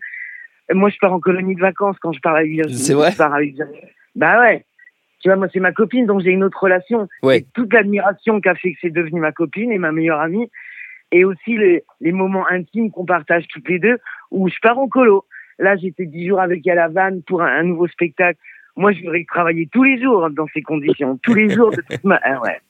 Moi, 0.72 0.90
je 0.90 0.96
pars 1.00 1.12
en 1.12 1.20
colonie 1.20 1.54
de 1.54 1.60
vacances 1.60 1.96
quand 2.00 2.12
je 2.12 2.20
pars 2.20 2.34
avec 2.34 2.50
Virginie. 2.50 2.80
C'est 2.80 2.94
vrai. 2.94 3.12
Je 3.12 3.16
pars 3.16 3.34
avec 3.34 3.54
Bah 4.14 4.40
ouais. 4.40 4.64
Tu 5.20 5.28
vois, 5.28 5.36
moi, 5.36 5.48
c'est 5.52 5.60
ma 5.60 5.72
copine, 5.72 6.06
donc 6.06 6.20
j'ai 6.20 6.30
une 6.30 6.44
autre 6.44 6.62
relation. 6.62 7.08
Ouais. 7.22 7.46
Toute 7.54 7.72
l'admiration 7.72 8.40
qu'a 8.40 8.54
fait 8.54 8.72
que 8.72 8.78
c'est 8.82 8.90
devenu 8.90 9.20
ma 9.20 9.32
copine 9.32 9.72
et 9.72 9.78
ma 9.78 9.92
meilleure 9.92 10.20
amie 10.20 10.50
et 11.12 11.24
aussi 11.24 11.56
les, 11.56 11.84
les 12.00 12.12
moments 12.12 12.46
intimes 12.48 12.90
qu'on 12.90 13.04
partage 13.04 13.46
toutes 13.48 13.68
les 13.68 13.78
deux, 13.78 13.98
où 14.30 14.48
je 14.48 14.56
pars 14.60 14.78
en 14.78 14.88
colo. 14.88 15.24
Là, 15.58 15.76
j'étais 15.76 16.06
dix 16.06 16.26
jours 16.26 16.40
avec 16.40 16.66
elle 16.66 16.78
à 16.78 16.88
Vannes 16.88 17.22
pour 17.26 17.42
un, 17.42 17.46
un, 17.46 17.62
nouveau 17.62 17.88
spectacle. 17.88 18.38
Moi, 18.76 18.92
je 18.92 19.00
voudrais 19.00 19.24
travailler 19.26 19.68
tous 19.72 19.82
les 19.82 20.00
jours 20.00 20.28
dans 20.30 20.46
ces 20.52 20.62
conditions, 20.62 21.18
tous 21.22 21.34
les 21.34 21.48
jours 21.48 21.70
de 21.70 21.82
toute 21.88 22.04
ma... 22.04 22.20
Ah 22.22 22.40
ouais, 22.42 22.60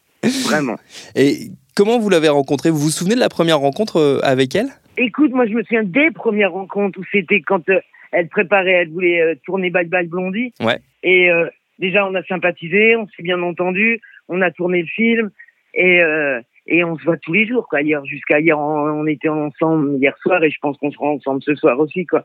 vraiment. 0.44 0.76
Et 1.16 1.50
comment 1.74 1.98
vous 1.98 2.10
l'avez 2.10 2.28
rencontrée? 2.28 2.70
Vous 2.70 2.78
vous 2.78 2.90
souvenez 2.90 3.16
de 3.16 3.20
la 3.20 3.28
première 3.28 3.58
rencontre 3.58 3.96
euh, 3.96 4.20
avec 4.22 4.54
elle? 4.54 4.68
Écoute, 4.98 5.32
moi, 5.32 5.46
je 5.46 5.52
me 5.52 5.62
souviens 5.62 5.84
des 5.84 6.10
premières 6.10 6.52
rencontres 6.52 6.98
où 6.98 7.04
c'était 7.12 7.40
quand 7.40 7.68
euh, 7.68 7.80
elle 8.12 8.28
préparait, 8.28 8.72
elle 8.72 8.90
voulait 8.90 9.20
euh, 9.20 9.34
tourner 9.44 9.70
Bye 9.70 9.86
Bye 9.88 10.06
Blondie. 10.06 10.52
Ouais. 10.60 10.78
Et 11.02 11.30
euh, 11.30 11.48
déjà, 11.78 12.06
on 12.06 12.14
a 12.14 12.22
sympathisé, 12.24 12.96
on 12.96 13.06
s'est 13.08 13.22
bien 13.22 13.42
entendu, 13.42 14.00
on 14.28 14.40
a 14.40 14.50
tourné 14.50 14.82
le 14.82 14.88
film. 14.88 15.30
Et 15.74 16.02
euh, 16.02 16.40
et 16.66 16.84
on 16.84 16.96
se 16.98 17.04
voit 17.04 17.16
tous 17.16 17.32
les 17.32 17.46
jours 17.46 17.68
quoi 17.68 17.80
hier 17.80 18.04
jusqu'à 18.04 18.40
hier 18.40 18.58
on, 18.58 19.02
on, 19.02 19.06
était 19.06 19.28
ensemble 19.28 19.96
hier 19.98 20.16
soir 20.18 20.42
et 20.42 20.50
je 20.50 20.58
pense 20.60 20.76
qu'on 20.78 20.90
sera 20.90 21.06
ensemble 21.06 21.42
ce 21.42 21.54
soir 21.54 21.78
aussi 21.78 22.06
quoi 22.06 22.22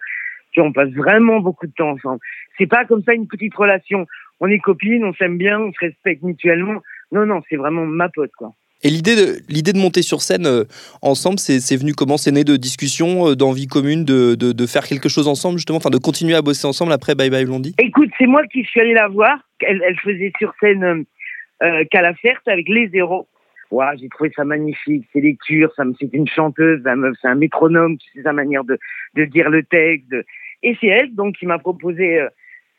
puis 0.52 0.62
on 0.62 0.74
passe 0.74 0.90
vraiment 0.90 1.40
beaucoup 1.40 1.68
de 1.68 1.74
temps 1.74 1.92
ensemble 1.92 2.20
c'est 2.58 2.68
pas 2.68 2.86
comme 2.86 3.04
ça 3.04 3.14
une 3.14 3.28
petite 3.28 3.54
relation 3.54 4.08
on 4.40 4.48
est 4.48 4.60
copines 4.60 5.04
on 5.04 5.14
s'aime 5.14 5.38
bien 5.38 5.60
on 5.60 5.72
se 5.72 5.80
respecte 5.80 6.24
mutuellement 6.24 6.82
non 7.12 7.26
non 7.26 7.42
c'est 7.50 7.56
vraiment 7.56 7.86
ma 7.86 8.10
pote 8.10 8.32
quoi 8.38 8.54
et 8.84 8.90
l'idée 8.90 9.16
de, 9.74 9.78
monter 9.78 10.02
sur 10.02 10.22
scène 10.22 10.46
euh, 10.46 10.64
ensemble, 11.02 11.40
c'est, 11.40 11.76
venu 11.76 11.94
comment? 11.94 12.18
C'est 12.18 12.32
né 12.32 12.44
de 12.44 12.58
discussions, 12.58 13.30
euh, 13.30 13.36
d'envie 13.36 13.68
commune, 13.68 14.06
de, 14.06 14.66
faire 14.66 14.84
quelque 14.84 15.10
chose 15.10 15.28
ensemble, 15.28 15.58
justement, 15.58 15.78
enfin 15.78 15.90
de 15.90 15.98
continuer 15.98 16.36
à 16.36 16.42
bosser 16.42 16.66
ensemble 16.68 16.92
après 16.92 17.16
Bye 17.16 17.30
Bye 17.30 17.46
Blondie? 17.46 17.76
Écoute, 17.78 18.10
c'est 18.18 18.28
moi 18.28 18.46
qui 18.48 18.64
suis 18.64 18.80
allée 18.80 18.94
la 18.94 19.08
voir. 19.08 19.38
Elle, 19.62 19.96
faisait 20.04 20.32
sur 20.40 20.54
scène 20.60 21.06
euh, 21.64 21.84
Calaferte 21.92 22.48
avec 22.48 22.68
les 22.68 22.88
zéros. 22.90 23.28
Ouais, 23.72 23.86
j'ai 24.00 24.10
trouvé 24.10 24.32
ça 24.36 24.44
magnifique, 24.44 25.06
ses 25.14 25.22
lectures, 25.22 25.72
ça 25.78 25.84
c'est 25.98 26.14
une 26.14 26.28
chanteuse, 26.28 26.82
c'est 26.84 27.28
un 27.28 27.36
métronome, 27.36 27.98
c'est 28.14 28.22
sa 28.22 28.34
manière 28.34 28.66
de, 28.66 28.78
dire 29.26 29.50
le 29.50 29.64
texte. 29.64 30.14
Et 30.62 30.76
c'est 30.82 30.88
elle, 30.88 31.16
donc, 31.16 31.36
qui 31.38 31.46
m'a 31.46 31.58
proposé 31.58 32.20
euh, 32.20 32.30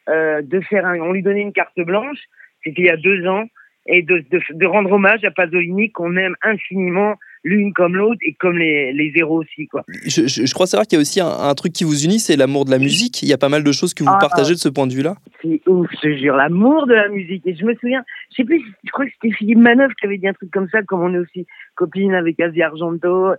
euh, 0.09 0.43
de 0.43 0.61
faire 0.61 0.85
un, 0.85 0.99
on 1.01 1.12
lui 1.12 1.23
donnait 1.23 1.41
une 1.41 1.53
carte 1.53 1.81
blanche, 1.81 2.19
c'était 2.62 2.83
il 2.83 2.87
y 2.87 2.91
a 2.91 2.97
deux 2.97 3.27
ans, 3.27 3.47
et 3.87 4.03
de, 4.03 4.25
de, 4.31 4.40
de 4.51 4.66
rendre 4.66 4.92
hommage 4.92 5.25
à 5.25 5.31
Pasolini 5.31 5.90
qu'on 5.90 6.16
aime 6.16 6.37
infiniment, 6.42 7.16
l'une 7.45 7.73
comme 7.73 7.97
l'autre 7.97 8.21
et 8.25 8.35
comme 8.35 8.57
les, 8.57 8.92
les 8.92 9.12
zéros 9.12 9.40
aussi. 9.40 9.66
Quoi. 9.66 9.85
Je, 10.07 10.27
je, 10.27 10.47
je 10.47 10.55
crois 10.55 10.66
savoir 10.66 10.87
qu'il 10.87 10.97
y 10.97 11.01
a 11.01 11.03
aussi 11.03 11.21
un, 11.21 11.27
un, 11.27 11.55
truc 11.55 11.73
qui 11.73 11.85
vous 11.85 12.05
unit, 12.05 12.21
c'est 12.21 12.37
l'amour 12.37 12.64
de 12.64 12.71
la 12.71 12.79
musique. 12.79 13.23
Il 13.23 13.29
y 13.29 13.33
a 13.33 13.38
pas 13.38 13.49
mal 13.49 13.64
de 13.64 13.73
choses 13.73 13.95
que 13.95 14.05
vous 14.05 14.11
ah, 14.14 14.18
partagez 14.21 14.55
de 14.55 14.59
ce 14.59 14.68
point 14.68 14.87
de 14.87 14.92
vue-là. 14.92 15.16
C'est 15.42 15.61
ouf, 15.66 15.88
je 15.92 15.99
te 15.99 16.16
jure, 16.16 16.37
l'amour 16.37 16.87
de 16.87 16.95
la 16.95 17.09
musique. 17.09 17.47
Et 17.47 17.57
je 17.57 17.64
me 17.64 17.75
souviens, 17.75 18.05
je 18.31 18.37
sais 18.37 18.45
plus, 18.45 18.62
je 18.85 18.90
crois 18.90 19.07
que 19.07 19.12
c'était 19.21 19.35
Philippe 19.35 19.59
Manœuvre 19.59 19.95
qui 19.99 20.07
avait 20.07 20.18
dit 20.18 20.29
un 20.29 20.33
truc 20.33 20.51
comme 20.53 20.68
ça, 20.71 20.83
comme 20.83 21.03
on 21.03 21.14
est 21.14 21.18
aussi 21.18 21.47
copine 21.75 22.14
avec 22.14 22.38
Asie 22.38 22.62
Argento. 22.62 23.33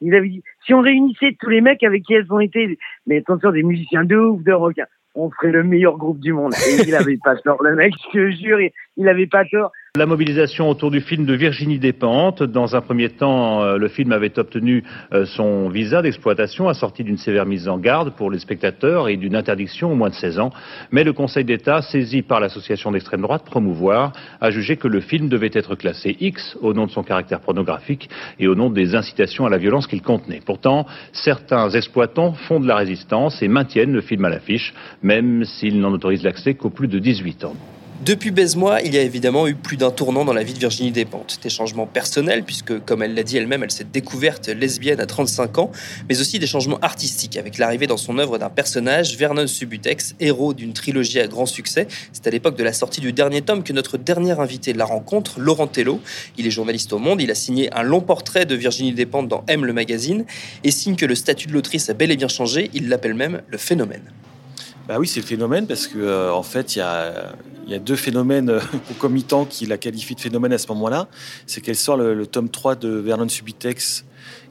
Ils 0.00 0.14
avaient 0.14 0.28
dit, 0.28 0.42
si 0.66 0.74
on 0.74 0.80
réunissait 0.80 1.36
tous 1.40 1.50
les 1.50 1.60
mecs 1.60 1.84
avec 1.84 2.02
qui 2.02 2.14
elles 2.14 2.30
ont 2.32 2.40
été, 2.40 2.78
mais 3.06 3.18
attention, 3.18 3.52
des 3.52 3.62
musiciens 3.62 4.04
de 4.04 4.16
ouf, 4.16 4.42
de 4.42 4.52
rock, 4.52 4.80
on 5.14 5.30
ferait 5.30 5.52
le 5.52 5.62
meilleur 5.62 5.96
groupe 5.96 6.18
du 6.18 6.32
monde. 6.32 6.52
Et 6.54 6.88
il 6.88 6.94
avait 6.94 7.18
pas 7.22 7.36
tort, 7.36 7.62
le 7.62 7.76
mec, 7.76 7.94
je 8.06 8.10
te 8.10 8.30
jure, 8.32 8.58
il 8.96 9.08
avait 9.08 9.28
pas 9.28 9.44
tort. 9.44 9.70
La 9.96 10.06
mobilisation 10.06 10.68
autour 10.68 10.90
du 10.90 11.00
film 11.00 11.24
de 11.24 11.34
Virginie 11.34 11.78
Despentes. 11.78 12.42
Dans 12.42 12.74
un 12.74 12.80
premier 12.80 13.10
temps, 13.10 13.62
euh, 13.62 13.76
le 13.76 13.86
film 13.86 14.10
avait 14.10 14.36
obtenu 14.40 14.82
euh, 15.12 15.24
son 15.24 15.68
visa 15.68 16.02
d'exploitation 16.02 16.68
assorti 16.68 17.04
d'une 17.04 17.16
sévère 17.16 17.46
mise 17.46 17.68
en 17.68 17.78
garde 17.78 18.12
pour 18.16 18.28
les 18.28 18.40
spectateurs 18.40 19.08
et 19.08 19.16
d'une 19.16 19.36
interdiction 19.36 19.92
au 19.92 19.94
moins 19.94 20.08
de 20.08 20.14
16 20.16 20.40
ans. 20.40 20.50
Mais 20.90 21.04
le 21.04 21.12
Conseil 21.12 21.44
d'État, 21.44 21.80
saisi 21.80 22.22
par 22.22 22.40
l'association 22.40 22.90
d'extrême 22.90 23.20
droite 23.20 23.44
Promouvoir, 23.44 24.10
a 24.40 24.50
jugé 24.50 24.76
que 24.76 24.88
le 24.88 25.00
film 25.00 25.28
devait 25.28 25.52
être 25.52 25.76
classé 25.76 26.16
X 26.18 26.58
au 26.60 26.74
nom 26.74 26.86
de 26.86 26.90
son 26.90 27.04
caractère 27.04 27.38
pornographique 27.38 28.10
et 28.40 28.48
au 28.48 28.56
nom 28.56 28.70
des 28.70 28.96
incitations 28.96 29.46
à 29.46 29.48
la 29.48 29.58
violence 29.58 29.86
qu'il 29.86 30.02
contenait. 30.02 30.40
Pourtant, 30.44 30.86
certains 31.12 31.70
exploitants 31.70 32.32
font 32.32 32.58
de 32.58 32.66
la 32.66 32.74
résistance 32.74 33.40
et 33.44 33.46
maintiennent 33.46 33.92
le 33.92 34.00
film 34.00 34.24
à 34.24 34.28
l'affiche, 34.28 34.74
même 35.04 35.44
s'ils 35.44 35.78
n'en 35.78 35.92
autorisent 35.92 36.24
l'accès 36.24 36.54
qu'aux 36.54 36.70
plus 36.70 36.88
de 36.88 36.98
18 36.98 37.44
ans. 37.44 37.54
Depuis 38.04 38.32
Baise-moi, 38.32 38.82
il 38.82 38.92
y 38.92 38.98
a 38.98 39.02
évidemment 39.02 39.46
eu 39.46 39.54
plus 39.54 39.78
d'un 39.78 39.90
tournant 39.90 40.26
dans 40.26 40.34
la 40.34 40.42
vie 40.42 40.52
de 40.52 40.58
Virginie 40.58 40.90
Despentes. 40.90 41.38
Des 41.42 41.48
changements 41.48 41.86
personnels, 41.86 42.44
puisque, 42.44 42.78
comme 42.84 43.02
elle 43.02 43.14
l'a 43.14 43.22
dit 43.22 43.38
elle-même, 43.38 43.62
elle 43.62 43.70
s'est 43.70 43.86
découverte 43.90 44.48
lesbienne 44.48 45.00
à 45.00 45.06
35 45.06 45.56
ans, 45.56 45.72
mais 46.06 46.20
aussi 46.20 46.38
des 46.38 46.46
changements 46.46 46.78
artistiques, 46.80 47.38
avec 47.38 47.56
l'arrivée 47.56 47.86
dans 47.86 47.96
son 47.96 48.18
œuvre 48.18 48.36
d'un 48.36 48.50
personnage, 48.50 49.16
Vernon 49.16 49.46
Subutex, 49.46 50.16
héros 50.20 50.52
d'une 50.52 50.74
trilogie 50.74 51.18
à 51.18 51.26
grand 51.26 51.46
succès. 51.46 51.88
C'est 52.12 52.26
à 52.26 52.30
l'époque 52.30 52.58
de 52.58 52.62
la 52.62 52.74
sortie 52.74 53.00
du 53.00 53.14
dernier 53.14 53.40
tome 53.40 53.62
que 53.62 53.72
notre 53.72 53.96
dernier 53.96 54.38
invité 54.38 54.74
de 54.74 54.78
la 54.78 54.84
rencontre, 54.84 55.40
Laurent 55.40 55.66
Tello, 55.66 55.98
il 56.36 56.46
est 56.46 56.50
journaliste 56.50 56.92
au 56.92 56.98
Monde, 56.98 57.22
il 57.22 57.30
a 57.30 57.34
signé 57.34 57.72
un 57.72 57.82
long 57.82 58.02
portrait 58.02 58.44
de 58.44 58.54
Virginie 58.54 58.92
Despentes 58.92 59.28
dans 59.28 59.44
M 59.48 59.64
le 59.64 59.72
magazine, 59.72 60.26
et 60.62 60.70
signe 60.70 60.96
que 60.96 61.06
le 61.06 61.14
statut 61.14 61.46
de 61.46 61.54
l'autrice 61.54 61.88
a 61.88 61.94
bel 61.94 62.10
et 62.10 62.18
bien 62.18 62.28
changé, 62.28 62.70
il 62.74 62.90
l'appelle 62.90 63.14
même 63.14 63.40
le 63.48 63.56
phénomène. 63.56 64.02
Bah 64.86 64.96
oui, 64.98 65.08
c'est 65.08 65.20
le 65.20 65.26
phénomène 65.26 65.66
parce 65.66 65.86
que 65.86 65.98
euh, 65.98 66.34
en 66.34 66.42
fait, 66.42 66.76
il 66.76 66.80
y 66.80 66.82
a, 66.82 67.32
y 67.66 67.74
a, 67.74 67.78
deux 67.78 67.96
phénomènes 67.96 68.50
euh, 68.50 68.60
concomitants 68.88 69.46
qui 69.46 69.64
la 69.64 69.78
qualifient 69.78 70.14
de 70.14 70.20
phénomène 70.20 70.52
à 70.52 70.58
ce 70.58 70.68
moment-là. 70.68 71.08
C'est 71.46 71.62
qu'elle 71.62 71.76
sort 71.76 71.96
le, 71.96 72.12
le, 72.12 72.26
tome 72.26 72.50
3 72.50 72.74
de 72.74 72.90
Vernon 72.90 73.26
Subutex, 73.26 74.04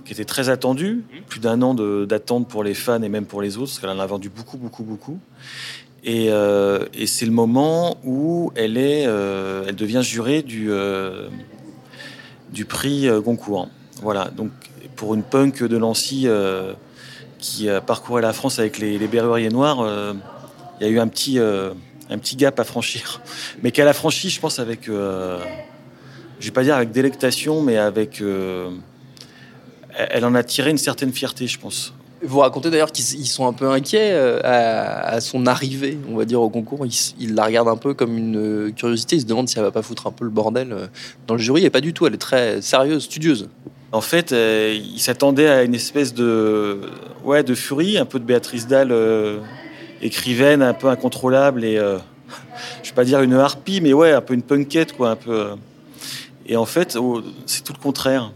qui 0.06 0.12
était 0.12 0.26
très 0.26 0.50
attendu, 0.50 1.04
plus 1.28 1.40
d'un 1.40 1.62
an 1.62 1.76
d'attente 1.76 2.48
pour 2.48 2.64
les 2.64 2.74
fans 2.74 3.04
et 3.04 3.10
même 3.10 3.28
pour 3.28 3.44
les 3.44 3.58
autres, 3.58 3.68
parce 3.68 3.80
qu'elle 3.80 3.92
en 3.92 4.00
a 4.00 4.08
vendu 4.08 4.30
beaucoup, 4.30 4.58
beaucoup, 4.58 4.84
beaucoup. 4.84 5.20
Et, 6.04 6.32
euh, 6.32 6.86
et 6.96 7.06
c'est 7.06 7.28
le 7.28 7.32
moment 7.32 7.98
où 8.04 8.52
elle 8.56 8.78
est, 8.78 9.06
euh, 9.06 9.66
elle 9.68 9.76
devient 9.76 10.02
jurée 10.04 10.42
du 10.42 10.72
du 12.52 12.66
prix 12.66 13.08
Goncourt. 13.24 13.70
Voilà. 14.02 14.30
Donc 14.30 14.50
pour 14.96 15.14
une 15.14 15.24
punk 15.24 15.64
de 15.64 15.78
Nancy 15.78 16.28
qui 17.44 17.68
parcourait 17.86 18.22
la 18.22 18.32
France 18.32 18.58
avec 18.58 18.78
les, 18.78 18.98
les 18.98 19.50
noirs, 19.50 19.86
il 20.80 20.86
y 20.86 20.90
a 20.90 20.92
eu 20.92 21.00
un 21.00 21.08
petit, 21.10 21.38
un 21.40 22.18
petit 22.18 22.38
gap 22.38 22.58
à 22.60 22.64
franchir. 22.64 23.22
Mais 23.62 23.72
qu'elle 23.72 23.90
a 23.90 23.94
franchi, 23.94 24.30
je 24.30 24.40
pense, 24.40 24.60
avec, 24.60 24.86
je 24.88 25.40
vais 26.40 26.52
pas 26.52 26.64
dire 26.64 26.76
avec 26.76 26.92
délectation, 26.92 27.62
mais 27.62 27.78
avec 27.78 28.24
elle 29.98 30.26
en 30.26 30.36
a 30.36 30.44
tiré 30.44 30.72
une 30.72 30.78
certaine 30.78 31.12
fierté, 31.12 31.48
je 31.48 31.60
pense. 31.60 31.94
Vous 32.26 32.40
racontez 32.40 32.70
d'ailleurs 32.70 32.94
qu'ils 32.94 33.28
sont 33.28 33.46
un 33.46 33.52
peu 33.52 33.70
inquiets 33.70 34.12
euh, 34.14 34.40
à, 34.44 35.20
son 35.20 35.46
arrivée, 35.46 35.98
on 36.10 36.16
va 36.16 36.24
dire, 36.24 36.42
au 36.42 36.50
concours. 36.50 36.86
Ils, 37.20 37.36
la 37.36 37.44
regardent 37.44 37.68
un 37.68 37.78
peu 37.78 37.94
comme 37.94 38.18
une 38.18 38.72
curiosité. 38.74 39.18
Ils 39.18 39.22
se 39.22 39.26
demandent 39.26 39.50
si 39.50 39.58
elle 39.58 39.66
va 39.66 39.72
pas 39.72 39.82
foutre 39.82 40.08
un 40.08 40.12
peu 40.12 40.24
le 40.24 40.32
bordel 40.32 40.72
euh, 40.72 40.88
dans 41.28 41.34
le 41.34 41.42
jury. 41.42 41.66
Et 41.66 41.70
pas 41.70 41.82
du 41.82 41.92
tout. 41.92 42.08
Elle 42.08 42.14
est 42.14 42.18
très 42.18 42.62
sérieuse, 42.62 43.04
studieuse. 43.04 43.50
En 43.94 44.02
fait, 44.02 44.34
euh, 44.34 44.78
ils 44.78 45.00
s'attendaient 45.00 45.48
à 45.48 45.64
une 45.64 45.76
espèce 45.76 46.14
de, 46.14 46.82
ouais, 47.24 47.44
de 47.44 47.56
furie, 47.56 47.98
un 47.98 48.06
peu 48.06 48.20
de 48.20 48.26
Béatrice 48.26 48.68
Dalle, 48.68 48.94
écrivaine, 50.02 50.62
un 50.62 50.74
peu 50.74 50.90
incontrôlable 50.90 51.64
et, 51.64 51.76
je 52.84 52.90
vais 52.90 52.96
pas 52.96 53.06
dire 53.06 53.22
une 53.22 53.34
harpie, 53.34 53.80
mais 53.80 53.94
ouais, 53.94 54.12
un 54.12 54.22
peu 54.22 54.34
une 54.34 54.44
punkette, 54.44 54.94
quoi, 54.94 55.12
un 55.12 55.16
peu. 55.16 55.52
Et 56.46 56.58
en 56.58 56.66
fait, 56.66 56.98
c'est 57.46 57.64
tout 57.64 57.74
le 57.74 57.82
contraire. 57.82 58.32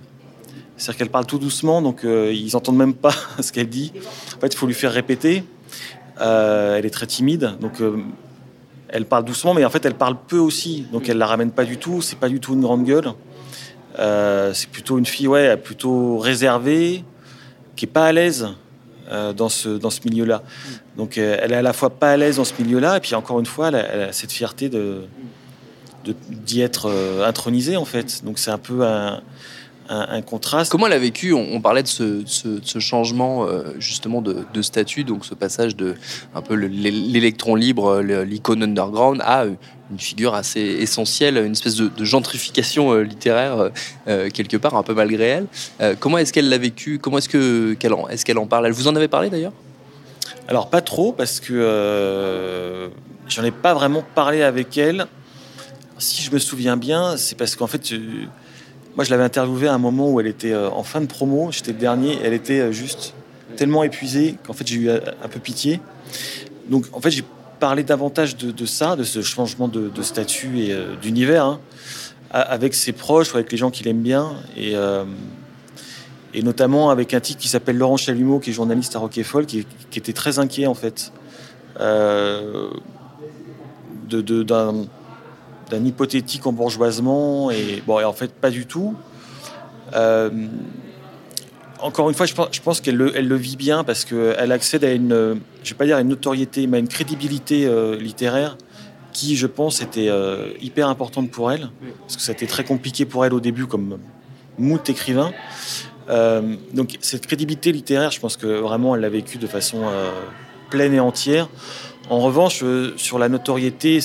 C'est-à-dire 0.78 1.00
qu'elle 1.00 1.10
parle 1.10 1.26
tout 1.26 1.40
doucement, 1.40 1.82
donc 1.82 2.06
euh, 2.06 2.32
ils 2.34 2.54
n'entendent 2.54 2.78
même 2.78 2.94
pas 2.94 3.14
ce 3.42 3.52
qu'elle 3.52 3.70
dit. 3.70 3.92
En 4.36 4.40
fait, 4.40 4.54
il 4.54 4.58
faut 4.58 4.68
lui 4.68 4.76
faire 4.76 4.94
répéter. 4.94 5.44
Euh, 6.22 6.78
elle 6.78 6.86
est 6.86 6.92
très 6.92 7.08
timide, 7.08 7.58
donc 7.60 7.82
euh, 7.82 7.98
elle 8.88 9.06
parle 9.06 9.26
doucement, 9.26 9.54
mais 9.54 9.66
en 9.66 9.70
fait, 9.70 9.86
elle 9.86 9.96
parle 9.96 10.16
peu 10.28 10.38
aussi. 10.38 10.86
Donc 10.92 11.10
elle 11.10 11.18
la 11.18 11.28
ramène 11.28 11.52
pas 11.52 11.66
du 11.66 11.78
tout. 11.78 12.02
C'est 12.02 12.18
pas 12.18 12.30
du 12.30 12.40
tout 12.40 12.54
une 12.54 12.62
grande 12.62 12.86
gueule. 12.86 13.12
C'est 13.98 14.70
plutôt 14.70 14.98
une 14.98 15.06
fille, 15.06 15.28
ouais, 15.28 15.58
plutôt 15.58 16.18
réservée, 16.18 17.04
qui 17.76 17.86
est 17.86 17.90
pas 17.90 18.06
à 18.06 18.12
l'aise 18.12 18.48
dans 19.36 19.50
ce 19.50 19.70
dans 19.70 19.90
ce 19.90 20.02
milieu-là. 20.06 20.44
Donc 20.98 21.18
elle 21.18 21.52
est 21.52 21.56
à 21.56 21.62
la 21.62 21.74
fois 21.74 21.90
pas 21.90 22.12
à 22.12 22.18
l'aise 22.18 22.38
dans 22.38 22.44
ce 22.44 22.54
milieu-là, 22.62 22.98
et 22.98 23.00
puis 23.00 23.16
encore 23.16 23.40
une 23.40 23.46
fois, 23.46 23.70
elle 23.70 23.76
a, 23.76 24.12
cette 24.12 24.32
fierté 24.32 24.70
de 24.70 25.02
d'y 26.30 26.62
être 26.62 26.92
intronisée 27.26 27.78
en 27.78 27.86
fait. 27.86 28.24
Donc 28.24 28.40
c'est 28.40 28.52
un 28.52 28.58
peu 28.58 28.86
un 28.86 29.22
un, 29.90 30.22
contraste. 30.22 30.72
Comment 30.72 30.88
elle 30.88 30.94
a 30.94 31.00
vécu 31.00 31.34
on, 31.34 31.62
parlait 31.62 31.84
de 31.84 31.88
ce, 31.88 32.80
changement 32.80 33.46
euh, 33.46 33.64
justement 33.80 34.22
de, 34.22 34.62
statut, 34.62 35.04
donc 35.04 35.26
ce 35.26 35.34
passage 35.34 35.76
de 35.76 35.96
un 36.36 36.42
peu 36.42 36.56
l'électron 36.56 37.56
libre, 37.56 38.02
l'icône 38.02 38.64
underground, 38.64 39.22
à 39.24 39.46
une 39.46 40.00
figure 40.00 40.34
assez 40.34 40.62
essentielle, 40.62 41.38
une 41.38 41.54
espèce 41.54 41.76
de, 41.76 42.04
gentrification 42.04 42.92
euh, 42.92 43.02
littéraire 43.02 43.70
euh, 44.08 44.30
quelque 44.30 44.58
part, 44.58 44.76
un 44.76 44.84
peu 44.84 44.94
malgré 44.94 45.24
elle. 45.80 45.98
comment 46.00 46.18
est-ce 46.18 46.34
qu'elle 46.34 46.50
l'a 46.50 46.58
vécu 46.58 47.00
Comment 47.00 47.20
est-ce 47.20 47.30
que 47.30 47.74
qu'elle 47.74 47.94
en, 47.94 48.08
est-ce 48.08 48.26
qu'elle 48.26 48.40
en 48.40 48.48
parle? 48.48 48.66
Elle 48.66 48.74
vous 48.74 48.88
en 48.88 48.96
avait 48.96 49.08
parlé 49.08 49.30
d'ailleurs? 49.30 49.54
Alors 50.48 50.70
pas 50.70 50.82
trop 50.82 51.12
parce 51.12 51.40
que 51.40 52.90
j'en 53.28 53.44
ai 53.44 53.52
pas 53.52 53.74
vraiment 53.74 54.04
parlé 54.16 54.44
avec 54.44 54.78
elle. 54.78 55.08
Si 56.00 56.22
je 56.22 56.32
me 56.32 56.38
souviens 56.40 56.78
bien, 56.78 57.18
c'est 57.18 57.36
parce 57.36 57.56
qu'en 57.56 57.68
fait, 57.68 57.92
moi, 58.98 59.04
je 59.04 59.12
l'avais 59.12 59.24
interviewée 59.24 59.68
à 59.68 59.76
un 59.76 59.78
moment 59.78 60.10
où 60.10 60.20
elle 60.20 60.26
était 60.26 60.52
euh, 60.52 60.72
en 60.72 60.82
fin 60.82 61.02
de 61.02 61.06
promo. 61.06 61.52
J'étais 61.52 61.72
le 61.72 61.78
dernier. 61.78 62.18
Elle 62.24 62.34
était 62.34 62.60
euh, 62.60 62.72
juste 62.72 63.14
tellement 63.56 63.84
épuisée 63.84 64.38
qu'en 64.44 64.54
fait, 64.54 64.66
j'ai 64.66 64.76
eu 64.76 64.90
euh, 64.90 65.00
un 65.24 65.28
peu 65.28 65.40
pitié. 65.40 65.80
Donc, 66.68 66.86
en 66.94 67.00
fait, 67.00 67.12
j'ai 67.12 67.24
parlé 67.60 67.84
davantage 67.84 68.36
de, 68.38 68.66
ça, 68.66 68.96
de 68.96 69.04
ce 69.04 69.22
changement 69.22 69.68
de, 69.68 70.02
statut 70.02 70.60
et 70.60 70.76
d'univers, 71.02 71.46
hein, 71.46 71.60
avec 72.32 72.76
ses 72.76 72.92
proches 72.92 73.34
ou 73.34 73.38
avec 73.38 73.52
les 73.52 73.58
gens 73.58 73.72
qu'il 73.72 73.88
aime 73.88 74.02
bien. 74.02 74.34
Et, 74.56 74.76
notamment 76.44 76.92
avec 76.92 77.16
un 77.16 77.20
type 77.20 77.40
qui 77.40 77.48
s'appelle 77.48 77.78
Laurent 77.78 77.98
Chalumeau, 77.98 78.40
qui 78.40 78.52
est 78.52 78.54
journaliste 78.54 78.96
à 78.96 79.02
Folk, 79.24 79.48
qui, 79.48 79.66
qui, 79.90 79.98
était 79.98 80.14
très 80.14 80.38
inquiet, 80.38 80.68
en 80.68 80.76
fait, 80.76 81.12
de, 81.80 82.72
d'un 85.70 85.84
hypothétique 85.84 86.46
embourgeoisement 86.46 87.52
et 87.52 87.84
bon, 87.86 88.00
et 88.00 88.04
en 88.04 88.14
fait 88.14 88.34
pas 88.34 88.50
du 88.50 88.66
tout. 88.66 88.96
Euh, 89.94 90.30
encore 91.80 92.10
une 92.10 92.16
fois, 92.16 92.26
je 92.26 92.62
pense, 92.62 92.82
qu'elle 92.82 92.96
le, 92.96 93.16
elle 93.16 93.28
le, 93.28 93.36
vit 93.36 93.56
bien 93.56 93.84
parce 93.84 94.04
qu'elle 94.04 94.52
accède 94.52 94.84
à 94.84 94.92
une, 94.92 95.40
je 95.64 95.70
vais 95.70 95.76
pas 95.78 95.86
dire 95.86 96.00
une 96.00 96.08
notoriété, 96.08 96.66
mais 96.66 96.78
à 96.78 96.80
une 96.80 96.88
crédibilité 96.88 97.68
euh, 97.68 97.96
littéraire 97.98 98.58
qui, 99.14 99.36
je 99.36 99.48
pense, 99.48 99.82
était 99.82 100.10
euh, 100.10 100.54
hyper 100.60 100.88
importante 100.88 101.30
pour 101.30 101.52
elle 101.52 101.70
parce 102.02 102.16
que 102.16 102.22
ça 102.22 102.32
a 102.32 102.34
été 102.34 102.48
très 102.48 102.64
compliqué 102.64 103.06
pour 103.06 103.26
elle 103.26 103.34
au 103.34 103.40
début 103.40 103.68
comme 103.68 104.00
mout 104.58 104.90
écrivain. 104.90 105.32
donc 106.74 106.98
cette 107.02 107.28
crédibilité 107.28 107.72
littéraire, 107.72 108.10
je 108.10 108.20
pense 108.20 108.38
que 108.38 108.48
vraiment 108.48 108.96
elle 108.96 109.02
l'a 109.02 109.10
vécu 109.10 109.38
de 109.38 109.46
façon 109.46 109.84
pleine 110.72 110.94
et 110.94 111.00
entière. 111.00 111.48
En 112.10 112.20
revanche, 112.20 112.64
sur 112.96 113.20
la 113.20 113.30
notoriété, 113.30 114.00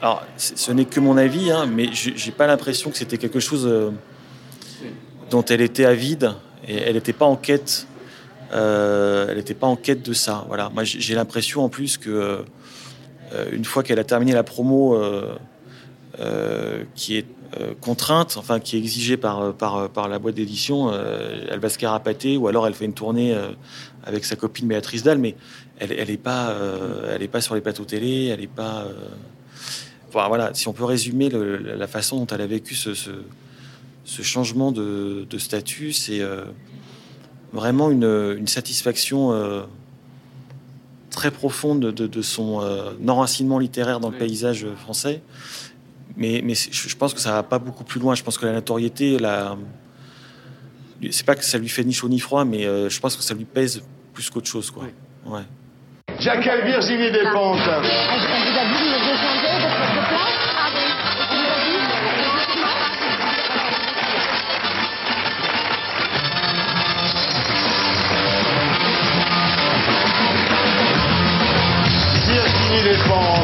alors, 0.00 0.24
ce 0.36 0.70
n'est 0.70 0.84
que 0.84 1.00
mon 1.00 1.16
avis, 1.16 1.50
hein, 1.50 1.66
mais 1.66 1.88
j'ai 1.92 2.30
pas 2.30 2.46
l'impression 2.46 2.90
que 2.90 2.96
c'était 2.96 3.18
quelque 3.18 3.40
chose 3.40 3.66
euh, 3.66 3.90
dont 5.28 5.44
elle 5.44 5.60
était 5.60 5.84
avide 5.84 6.34
et 6.68 6.76
elle 6.76 6.94
n'était 6.94 7.12
pas 7.12 7.24
en 7.24 7.34
quête. 7.34 7.88
Euh, 8.52 9.26
elle 9.28 9.38
n'était 9.38 9.54
pas 9.54 9.66
en 9.66 9.74
quête 9.74 10.02
de 10.02 10.12
ça. 10.12 10.44
Voilà. 10.46 10.70
Moi, 10.70 10.84
j'ai 10.84 11.16
l'impression 11.16 11.64
en 11.64 11.68
plus 11.68 11.98
que 11.98 12.44
euh, 13.32 13.44
une 13.50 13.64
fois 13.64 13.82
qu'elle 13.82 13.98
a 13.98 14.04
terminé 14.04 14.32
la 14.32 14.44
promo, 14.44 14.96
qui 16.94 17.16
est 17.16 17.26
contrainte, 17.80 18.36
enfin 18.38 18.60
qui 18.60 18.76
est 18.76 18.78
exigée 18.78 19.16
par, 19.16 19.54
la 20.08 20.18
boîte 20.20 20.36
d'édition, 20.36 20.92
elle 20.92 21.58
va 21.58 21.68
se 21.68 21.78
carapater 21.78 22.36
ou 22.36 22.46
alors 22.48 22.66
elle 22.66 22.74
fait 22.74 22.84
une 22.84 22.94
tournée 22.94 23.36
avec 24.04 24.24
sa 24.24 24.36
copine 24.36 24.66
Béatrice 24.66 25.02
Dalle, 25.02 25.18
mais 25.18 25.36
elle 25.78 26.08
n'est 26.08 26.16
pas, 26.16 26.54
pas 27.30 27.40
sur 27.40 27.54
les 27.54 27.60
plateaux 27.60 27.84
télé, 27.84 28.26
elle 28.26 28.40
n'est 28.40 28.46
pas 28.46 28.86
voilà, 30.12 30.54
si 30.54 30.68
on 30.68 30.72
peut 30.72 30.84
résumer 30.84 31.28
la 31.30 31.86
façon 31.86 32.18
dont 32.18 32.26
elle 32.26 32.40
a 32.40 32.46
vécu 32.46 32.74
ce, 32.74 32.92
changement 34.22 34.72
de, 34.72 35.26
statut, 35.38 35.92
c'est 35.92 36.20
euh, 36.20 36.44
vraiment 37.52 37.90
une, 37.90 38.46
satisfaction 38.46 39.32
euh, 39.32 39.62
très 41.10 41.30
profonde 41.30 41.80
de, 41.80 42.22
son 42.22 42.62
euh, 42.62 42.92
enracinement 43.06 43.58
littéraire 43.58 44.00
dans 44.00 44.10
le 44.10 44.16
paysage 44.16 44.66
français. 44.76 45.22
Mais, 46.16 46.42
je 46.54 46.96
pense 46.96 47.14
que 47.14 47.20
ça 47.20 47.32
va 47.32 47.42
pas 47.42 47.58
beaucoup 47.58 47.84
plus 47.84 48.00
loin. 48.00 48.14
Je 48.14 48.22
pense 48.22 48.38
que 48.38 48.46
la 48.46 48.52
notoriété, 48.52 49.18
la... 49.18 49.56
c'est 51.10 51.24
pas 51.24 51.36
que 51.36 51.44
ça 51.44 51.58
lui 51.58 51.68
fait 51.68 51.84
ni 51.84 51.92
chaud 51.92 52.08
ni 52.08 52.18
froid, 52.18 52.44
mais 52.44 52.62
je 52.62 53.00
pense 53.00 53.16
que 53.16 53.22
ça 53.22 53.34
lui 53.34 53.44
pèse 53.44 53.82
plus 54.14 54.30
qu'autre 54.30 54.48
chose. 54.48 54.70
Quoi. 54.70 54.84
Ouais. 55.26 55.42
Jacques 56.18 56.48
Virginie 56.64 57.12
Despentes. 57.12 57.60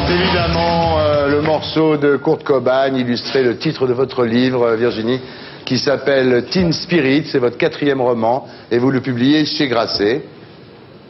Évidemment, 0.09 0.99
euh, 0.99 1.27
le 1.29 1.41
morceau 1.41 1.97
de 1.97 2.17
Kurt 2.17 2.43
Cobain 2.43 2.87
illustrait 2.95 3.43
le 3.43 3.57
titre 3.57 3.87
de 3.87 3.93
votre 3.93 4.25
livre, 4.25 4.63
euh, 4.63 4.75
Virginie, 4.75 5.19
qui 5.65 5.77
s'appelle 5.77 6.45
Teen 6.49 6.71
Spirit. 6.73 7.25
C'est 7.31 7.39
votre 7.39 7.57
quatrième 7.57 8.01
roman 8.01 8.45
et 8.71 8.77
vous 8.77 8.91
le 8.91 9.01
publiez 9.01 9.45
chez 9.45 9.67
Grasset. 9.67 10.23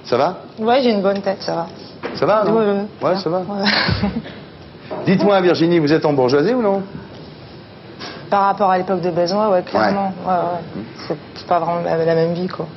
Ça 0.06 0.18
va? 0.18 0.44
Ouais, 0.60 0.82
j'ai 0.82 0.92
une 0.92 1.02
bonne 1.02 1.22
tête, 1.22 1.42
ça 1.42 1.56
va. 1.56 1.68
Ça 2.16 2.26
va, 2.26 2.44
non? 2.46 2.88
Ouais, 3.02 3.18
ça 3.18 3.30
va. 3.30 3.42
Dites-moi, 5.06 5.42
Virginie, 5.42 5.80
vous 5.80 5.92
êtes 5.92 6.06
en 6.06 6.14
bourgeoisie 6.14 6.54
ou 6.54 6.62
non? 6.62 6.84
Par 8.30 8.44
rapport 8.46 8.70
à 8.70 8.78
l'époque 8.78 9.02
de 9.02 9.10
besoin, 9.10 9.50
ouais, 9.50 9.64
clairement. 9.64 10.14
Ouais. 10.26 10.34
Ouais, 11.10 11.16
C'est 11.36 11.48
pas 11.48 11.60
vraiment 11.60 11.82
la 11.84 12.16
même 12.16 12.34
vie, 12.34 12.48
quoi. 12.48 12.68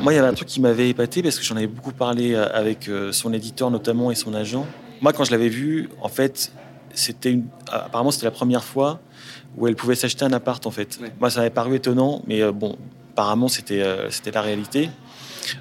Moi, 0.00 0.12
il 0.12 0.16
y 0.16 0.18
avait 0.18 0.28
un 0.28 0.34
truc 0.34 0.48
qui 0.48 0.60
m'avait 0.60 0.88
épaté 0.88 1.22
parce 1.22 1.38
que 1.38 1.44
j'en 1.44 1.56
avais 1.56 1.68
beaucoup 1.68 1.92
parlé 1.92 2.34
euh, 2.34 2.46
avec 2.52 2.90
son 3.12 3.32
éditeur 3.32 3.70
notamment 3.70 4.10
et 4.10 4.16
son 4.16 4.34
agent. 4.34 4.66
Moi, 5.00 5.12
quand 5.12 5.24
je 5.24 5.30
l'avais 5.30 5.48
vue, 5.48 5.88
en 6.00 6.08
fait, 6.08 6.52
c'était 6.94 7.32
une... 7.32 7.46
apparemment 7.70 8.10
c'était 8.10 8.26
la 8.26 8.30
première 8.30 8.64
fois 8.64 9.00
où 9.56 9.66
elle 9.66 9.76
pouvait 9.76 9.94
s'acheter 9.94 10.24
un 10.24 10.32
appart 10.32 10.64
en 10.66 10.70
fait. 10.70 10.98
Moi, 11.20 11.30
ça 11.30 11.40
m'avait 11.40 11.50
paru 11.50 11.76
étonnant, 11.76 12.22
mais 12.26 12.42
euh, 12.42 12.52
bon, 12.52 12.76
apparemment 13.12 13.48
c'était 13.48 13.82
euh, 13.82 14.10
c'était 14.10 14.30
la 14.30 14.42
réalité. 14.42 14.90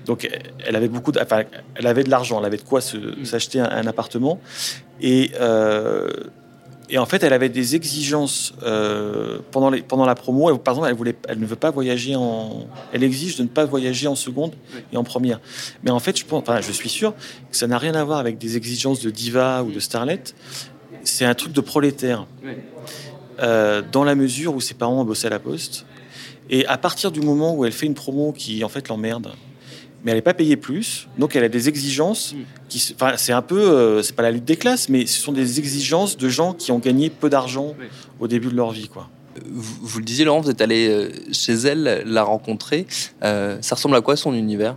Donc, 0.06 0.30
elle 0.66 0.76
avait 0.78 0.88
beaucoup, 0.88 1.12
de... 1.12 1.20
enfin, 1.20 1.44
elle 1.76 1.88
avait 1.88 2.04
de 2.06 2.10
l'argent, 2.10 2.40
elle 2.40 2.46
avait 2.46 2.58
de 2.58 2.64
quoi 2.64 2.80
mm. 2.80 3.26
s'acheter 3.26 3.60
un, 3.60 3.86
appartement 3.86 4.40
et 5.02 5.32
euh, 5.40 6.10
et 6.90 6.98
en 6.98 7.06
fait, 7.06 7.24
elle 7.24 7.34
avait 7.34 7.50
des 7.50 7.76
exigences 7.76 8.54
euh, 8.64 9.40
pendant, 9.52 9.72
pendant 9.88 10.06
la 10.06 10.16
promo. 10.16 10.56
par 10.58 10.76
exemple, 10.76 11.08
elle, 11.08 11.16
elle 11.30 11.40
ne 11.40 11.46
veut 11.46 11.56
pas 11.56 11.72
voyager 11.72 12.16
en. 12.16 12.68
Elle 12.92 13.04
exige 13.04 13.38
de 13.38 13.44
ne 13.44 13.48
pas 13.48 13.66
voyager 13.66 14.08
en 14.08 14.16
seconde 14.16 14.54
et 14.92 14.98
en 14.98 15.04
première. 15.04 15.40
Mais 15.84 15.92
en 15.92 16.00
fait, 16.00 16.18
je, 16.18 16.26
pense, 16.26 16.44
je 16.62 16.72
suis 16.72 16.90
sûr 16.90 17.14
que 17.50 17.56
ça 17.56 17.68
n'a 17.68 17.78
rien 17.78 17.96
à 17.96 18.04
voir 18.04 18.20
avec 18.20 18.38
des 18.38 18.58
exigences 18.58 19.00
de 19.00 19.10
diva 19.10 19.64
ou 19.64 19.72
de 19.72 19.80
starlet. 19.80 20.22
C'est 21.04 21.26
un 21.26 21.34
truc 21.34 21.54
de 21.54 21.62
prolétaire. 21.62 22.28
Euh, 23.40 23.82
dans 23.92 24.04
la 24.04 24.14
mesure 24.14 24.54
où 24.54 24.62
ses 24.62 24.76
parents 24.76 25.02
ont 25.02 25.06
bossé 25.06 25.28
à 25.28 25.30
la 25.30 25.40
poste. 25.40 25.86
Et 26.50 26.68
à 26.68 26.78
partir 26.78 27.12
du 27.12 27.22
moment 27.22 27.56
où 27.56 27.66
elle 27.66 27.72
fait 27.72 27.88
une 27.88 27.96
promo 27.96 28.32
qui, 28.32 28.64
en 28.64 28.70
fait, 28.70 28.90
l'emmerde, 28.90 29.32
mais 30.04 30.12
elle 30.12 30.18
n'est 30.18 30.22
pas 30.22 30.34
payée 30.34 30.58
plus. 30.58 31.08
Donc 31.18 31.36
elle 31.36 31.44
a 31.44 31.50
des 31.50 31.70
exigences 31.70 32.36
qui, 32.70 32.94
enfin, 32.96 33.14
c'est 33.18 33.34
un 33.34 33.42
peu, 33.42 33.60
euh, 33.60 34.02
c'est 34.02 34.16
pas 34.16 34.24
la 34.24 34.32
lutte 34.32 34.46
des 34.46 34.58
classes, 34.58 34.90
mais 34.90 35.06
ce 35.06 35.20
sont 35.20 35.32
des 35.32 35.60
exigences 35.60 36.18
de 36.18 36.30
gens 36.30 36.54
qui 36.54 36.72
ont 36.72 36.80
gagné 36.80 37.10
peu 37.10 37.30
d'argent 37.30 37.76
au 38.20 38.28
début 38.28 38.50
de 38.50 38.56
leur 38.56 38.72
vie, 38.72 38.90
quoi. 38.90 39.10
Vous, 39.50 39.76
vous 39.82 40.00
le 40.00 40.06
disiez, 40.06 40.26
Laurent, 40.26 40.42
vous 40.42 40.52
êtes 40.52 40.62
allé 40.62 40.88
euh, 40.88 41.10
chez 41.32 41.54
elle, 41.54 42.04
la 42.06 42.24
rencontrer. 42.24 42.86
Euh, 43.24 43.58
ça 43.62 43.76
ressemble 43.76 43.96
à 43.96 44.02
quoi 44.02 44.16
son 44.16 44.34
univers? 44.34 44.76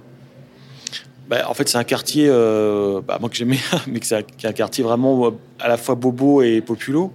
Bah, 1.28 1.48
en 1.48 1.54
fait, 1.54 1.68
c'est 1.68 1.78
un 1.78 1.84
quartier, 1.84 2.28
euh, 2.28 3.00
bah, 3.06 3.18
moi 3.20 3.28
que 3.28 3.36
j'aimais, 3.36 3.58
mais 3.88 3.98
que 3.98 4.06
c'est 4.06 4.16
un, 4.16 4.22
qui 4.22 4.46
est 4.46 4.48
un 4.48 4.52
quartier 4.52 4.84
vraiment 4.84 5.26
euh, 5.26 5.30
à 5.58 5.68
la 5.68 5.76
fois 5.76 5.94
bobo 5.96 6.42
et 6.42 6.60
populo. 6.60 7.12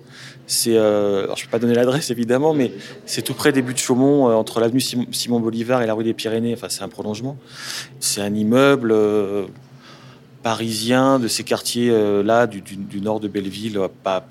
C'est, 0.52 0.76
euh, 0.76 1.24
alors 1.24 1.38
je 1.38 1.46
peux 1.46 1.50
pas 1.50 1.60
donner 1.60 1.76
l'adresse 1.76 2.10
évidemment, 2.10 2.54
mais 2.54 2.74
c'est 3.06 3.22
tout 3.22 3.34
près 3.34 3.54
des 3.54 3.62
buts 3.62 3.74
de 3.74 3.78
Chaumont, 3.80 4.28
euh, 4.28 4.34
entre 4.34 4.60
l'avenue 4.60 4.82
Simon, 4.82 5.06
Simon 5.14 5.40
Bolivar 5.40 5.82
et 5.82 5.86
la 5.86 5.94
rue 5.94 6.04
des 6.04 6.14
Pyrénées. 6.14 6.54
Enfin, 6.54 6.68
c'est 6.68 6.84
un 6.84 6.90
prolongement. 6.90 7.38
C'est 8.02 8.20
un 8.20 8.36
immeuble 8.36 8.92
euh, 8.92 9.46
parisien 10.44 11.20
de 11.20 11.30
ces 11.30 11.46
quartiers 11.46 11.90
euh, 11.90 12.22
là 12.22 12.48
du, 12.48 12.62
nord 13.00 13.22
de 13.22 13.30
Belleville, 13.30 13.80
pas, 14.04 14.22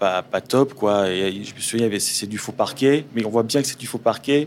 top 0.46 0.74
quoi. 0.74 1.09
Et 1.09 1.42
je 1.42 1.54
me 1.54 1.61
souviens, 1.61 1.88
c'est 1.98 2.28
du 2.28 2.37
faux 2.37 2.52
parquet, 2.52 3.06
mais 3.14 3.24
on 3.24 3.30
voit 3.30 3.42
bien 3.42 3.62
que 3.62 3.66
c'est 3.66 3.80
du 3.80 3.87
faux 3.87 3.96
parquet. 3.96 4.46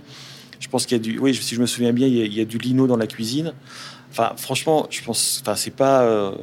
Je 0.59 0.67
pense 0.69 0.85
qu'il 0.85 0.95
y 0.97 0.99
a 0.99 1.03
du, 1.03 1.17
oui, 1.17 1.33
si 1.33 1.55
je 1.55 1.59
me 1.59 1.65
souviens 1.65 1.91
bien, 1.91 2.05
il 2.05 2.33
y 2.35 2.39
a, 2.39 2.45
du 2.45 2.59
lino 2.59 2.85
dans 2.85 2.97
la 2.97 3.07
cuisine. 3.07 3.51
Enfin, 4.11 4.33
franchement, 4.37 4.85
je 4.91 5.01
pense, 5.03 5.39
enfin, 5.41 5.55
c'est 5.55 5.75
pas, 5.75 6.35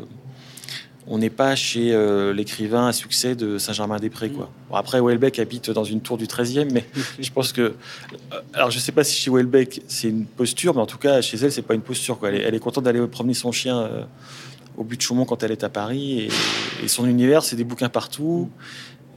on 1.12 1.18
n'est 1.18 1.28
pas 1.28 1.56
chez 1.56 1.92
euh, 1.92 2.32
l'écrivain 2.32 2.86
à 2.86 2.92
succès 2.92 3.34
de 3.34 3.58
Saint-Germain-des-Prés, 3.58 4.30
quoi. 4.30 4.48
Bon, 4.70 4.76
après, 4.76 5.00
Houellebecq 5.00 5.40
habite 5.40 5.68
dans 5.70 5.82
une 5.82 6.00
tour 6.00 6.16
du 6.16 6.26
13e, 6.26 6.70
mais 6.72 6.86
je 7.18 7.30
pense 7.32 7.52
que, 7.52 7.60
euh, 7.62 8.40
alors, 8.54 8.70
je 8.70 8.78
sais 8.78 8.92
pas 8.92 9.02
si 9.02 9.20
chez 9.20 9.28
Houellebecq 9.28 9.82
c'est 9.88 10.08
une 10.08 10.24
posture, 10.24 10.72
mais 10.72 10.80
en 10.80 10.86
tout 10.86 10.98
cas, 10.98 11.20
chez 11.20 11.36
elle, 11.38 11.50
c'est 11.50 11.62
pas 11.62 11.74
une 11.74 11.80
posture, 11.80 12.16
quoi. 12.16 12.28
Elle 12.28 12.36
est, 12.36 12.42
elle 12.44 12.54
est 12.54 12.60
contente 12.60 12.84
d'aller 12.84 13.04
promener 13.08 13.34
son 13.34 13.50
chien 13.50 13.80
euh, 13.80 14.02
au 14.76 14.84
but 14.84 14.98
de 14.98 15.02
Chaumont 15.02 15.24
quand 15.24 15.42
elle 15.42 15.50
est 15.50 15.64
à 15.64 15.68
Paris, 15.68 16.20
et, 16.20 16.84
et 16.84 16.88
son 16.88 17.08
univers, 17.08 17.42
c'est 17.42 17.56
des 17.56 17.64
bouquins 17.64 17.88
partout. 17.88 18.48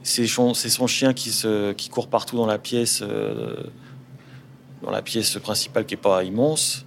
C'est 0.02 0.26
son, 0.26 0.52
c'est 0.52 0.70
son 0.70 0.88
chien 0.88 1.14
qui, 1.14 1.30
se, 1.30 1.72
qui 1.74 1.90
court 1.90 2.08
partout 2.08 2.36
dans 2.36 2.46
la 2.46 2.58
pièce, 2.58 3.02
euh, 3.02 3.54
dans 4.82 4.90
la 4.90 5.00
pièce 5.00 5.38
principale 5.38 5.86
qui 5.86 5.94
est 5.94 5.96
pas 5.96 6.24
immense. 6.24 6.84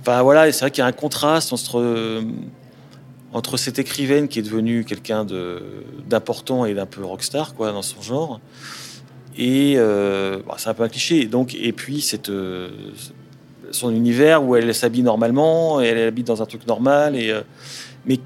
Enfin 0.00 0.22
voilà, 0.22 0.50
c'est 0.50 0.60
vrai 0.60 0.70
qu'il 0.70 0.80
y 0.80 0.84
a 0.84 0.86
un 0.86 0.92
contraste 0.92 1.52
entre, 1.52 2.22
entre 3.34 3.56
cette 3.56 3.80
écrivaine 3.80 4.28
qui 4.28 4.38
est 4.38 4.42
devenue 4.42 4.84
quelqu'un 4.84 5.26
d'important 6.08 6.64
et 6.64 6.72
d'un 6.72 6.86
peu 6.86 7.04
rockstar 7.04 7.54
quoi 7.54 7.72
dans 7.72 7.82
son 7.82 8.00
genre, 8.00 8.40
et 9.36 9.74
euh, 9.76 10.38
bon, 10.46 10.54
c'est 10.56 10.68
un 10.68 10.74
peu 10.74 10.84
un 10.84 10.88
cliché. 10.88 11.26
Donc 11.26 11.54
et 11.54 11.72
puis 11.72 12.00
cette 12.00 12.30
euh, 12.30 12.70
son 13.72 13.90
univers 13.90 14.44
où 14.44 14.54
elle 14.54 14.72
s'habille 14.72 15.02
normalement, 15.02 15.82
et 15.82 15.86
elle 15.86 16.06
habite 16.06 16.28
dans 16.28 16.42
un 16.42 16.46
truc 16.46 16.66
normal 16.66 17.16
et 17.16 17.30
euh, 17.30 17.42
mais 18.06 18.20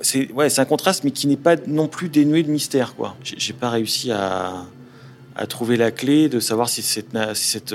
c'est 0.00 0.32
ouais 0.32 0.48
c'est 0.48 0.62
un 0.62 0.66
contraste 0.66 1.04
mais 1.04 1.10
qui 1.10 1.26
n'est 1.26 1.36
pas 1.36 1.56
non 1.66 1.86
plus 1.86 2.08
dénué 2.08 2.42
de 2.42 2.50
mystère 2.50 2.96
quoi. 2.96 3.14
J'ai 3.22 3.52
pas 3.52 3.68
réussi 3.68 4.10
à 4.10 4.64
à 5.34 5.46
trouver 5.46 5.76
la 5.76 5.90
clé 5.90 6.30
de 6.30 6.40
savoir 6.40 6.70
si 6.70 6.80
cette 6.80 7.14
si 7.34 7.44
cette 7.44 7.74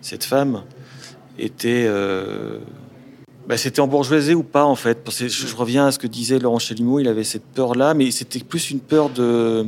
cette 0.00 0.24
femme 0.24 0.62
était 1.38 1.86
bah, 3.48 3.56
c'était 3.56 3.80
embourgeoisé 3.80 4.34
ou 4.34 4.42
pas 4.42 4.64
en 4.64 4.74
fait? 4.76 5.02
Parce 5.04 5.18
que 5.18 5.28
je, 5.28 5.46
je 5.46 5.56
reviens 5.56 5.86
à 5.86 5.92
ce 5.92 5.98
que 5.98 6.06
disait 6.06 6.38
Laurent 6.38 6.58
Chalumeau, 6.58 7.00
il 7.00 7.08
avait 7.08 7.24
cette 7.24 7.44
peur 7.44 7.74
là, 7.74 7.94
mais 7.94 8.10
c'était 8.10 8.40
plus 8.40 8.70
une 8.70 8.80
peur 8.80 9.10
de 9.10 9.66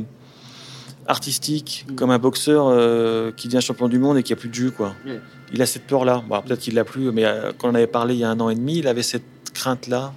artistique, 1.07 1.85
comme 1.95 2.09
un 2.09 2.17
boxeur 2.17 2.67
euh, 2.67 3.31
qui 3.31 3.47
devient 3.47 3.61
champion 3.61 3.87
du 3.87 3.99
monde 3.99 4.17
et 4.17 4.23
qui 4.23 4.33
a 4.33 4.35
plus 4.35 4.49
de 4.49 4.53
jus 4.55 4.71
quoi. 4.71 4.95
Ouais. 5.05 5.19
Il 5.53 5.61
a 5.61 5.65
cette 5.67 5.85
peur 5.85 6.03
là. 6.03 6.23
Bon, 6.27 6.41
peut-être 6.41 6.59
qu'il 6.59 6.73
l'a 6.73 6.83
plus, 6.83 7.11
mais 7.11 7.25
euh, 7.25 7.51
quand 7.57 7.69
on 7.69 7.75
avait 7.75 7.85
parlé 7.87 8.15
il 8.15 8.21
y 8.21 8.23
a 8.23 8.29
un 8.29 8.39
an 8.39 8.49
et 8.49 8.55
demi, 8.55 8.79
il 8.79 8.87
avait 8.87 9.03
cette 9.03 9.23
crainte 9.53 9.87
là 9.87 10.13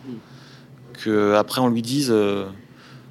que 0.95 1.35
après 1.35 1.61
on 1.61 1.69
lui 1.69 1.83
dise. 1.83 2.09
euh, 2.11 2.47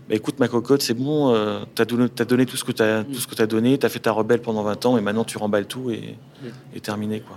bah, 0.09 0.15
écoute 0.15 0.39
ma 0.39 0.47
cocotte, 0.47 0.81
c'est 0.81 0.93
bon, 0.93 1.35
t'as 1.75 1.83
donné, 1.83 2.07
t'as 2.07 2.23
donné 2.23 2.45
tout 2.45 2.55
ce 2.55 2.63
que 2.63 2.71
t'as, 2.71 3.03
tout 3.03 3.15
ce 3.19 3.27
que 3.27 3.35
t'as 3.35 3.45
donné, 3.45 3.77
t'as 3.77 3.89
fait 3.89 3.99
ta 3.99 4.13
rebelle 4.13 4.41
pendant 4.41 4.63
20 4.63 4.85
ans 4.85 4.97
et 4.97 5.01
maintenant 5.01 5.25
tu 5.25 5.37
remballes 5.37 5.65
tout 5.67 5.91
et, 5.91 6.15
et 6.73 6.79
terminé 6.79 7.19
quoi. 7.19 7.35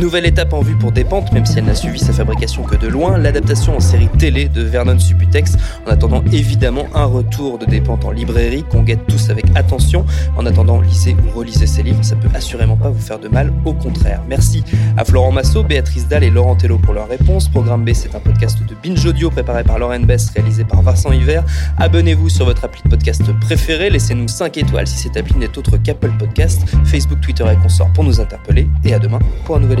Nouvelle 0.00 0.24
étape 0.24 0.54
en 0.54 0.62
vue 0.62 0.76
pour 0.76 0.92
Dépente, 0.92 1.30
même 1.32 1.44
si 1.44 1.58
elle 1.58 1.66
n'a 1.66 1.74
suivi 1.74 1.98
sa 1.98 2.14
fabrication 2.14 2.62
que 2.62 2.74
de 2.74 2.88
loin, 2.88 3.18
l'adaptation 3.18 3.76
en 3.76 3.80
série 3.80 4.08
télé 4.08 4.48
de 4.48 4.62
Vernon 4.62 4.98
Subutex, 4.98 5.56
en 5.86 5.90
attendant 5.90 6.24
évidemment 6.32 6.86
un 6.94 7.04
retour 7.04 7.58
de 7.58 7.66
Dépente 7.66 8.06
en 8.06 8.10
librairie 8.10 8.64
qu'on 8.64 8.82
guette 8.82 9.06
tous 9.06 9.28
avec 9.28 9.44
attention. 9.54 10.06
En 10.38 10.46
attendant, 10.46 10.80
lisez 10.80 11.14
ou 11.14 11.38
relisez 11.38 11.66
ces 11.66 11.82
livres, 11.82 12.02
ça 12.02 12.16
peut 12.16 12.30
assurément 12.34 12.78
pas 12.78 12.88
vous 12.88 12.98
faire 12.98 13.18
de 13.18 13.28
mal, 13.28 13.52
au 13.66 13.74
contraire. 13.74 14.22
Merci 14.26 14.64
à 14.96 15.04
Florent 15.04 15.32
Massot, 15.32 15.64
Béatrice 15.64 16.08
Dalle 16.08 16.24
et 16.24 16.30
Laurent 16.30 16.56
Tello 16.56 16.78
pour 16.78 16.94
leur 16.94 17.06
réponse. 17.06 17.48
Programme 17.50 17.84
B, 17.84 17.90
c'est 17.92 18.14
un 18.14 18.20
podcast 18.20 18.58
de 18.66 18.74
Binge 18.82 19.04
Audio 19.04 19.28
préparé 19.28 19.64
par 19.64 19.78
Lauren 19.78 20.00
Bess, 20.00 20.30
réalisé 20.30 20.64
par 20.64 20.80
Vincent 20.80 21.12
Hiver. 21.12 21.44
Abonnez-vous 21.76 22.30
sur 22.30 22.46
votre 22.46 22.64
appli 22.64 22.80
de 22.82 22.88
podcast 22.88 23.22
préféré, 23.40 23.90
laissez-nous 23.90 24.28
5 24.28 24.56
étoiles 24.56 24.86
si 24.86 24.96
cette 24.96 25.18
appli 25.18 25.36
n'est 25.36 25.58
autre 25.58 25.76
qu'Apple 25.76 26.12
Podcast, 26.18 26.62
Facebook, 26.86 27.20
Twitter 27.20 27.44
et 27.52 27.56
consorts 27.56 27.92
pour 27.92 28.04
nous 28.04 28.18
interpeller. 28.18 28.66
Et 28.82 28.94
à 28.94 28.98
demain 28.98 29.18
pour 29.44 29.56
un 29.56 29.60
nouvel 29.60 29.80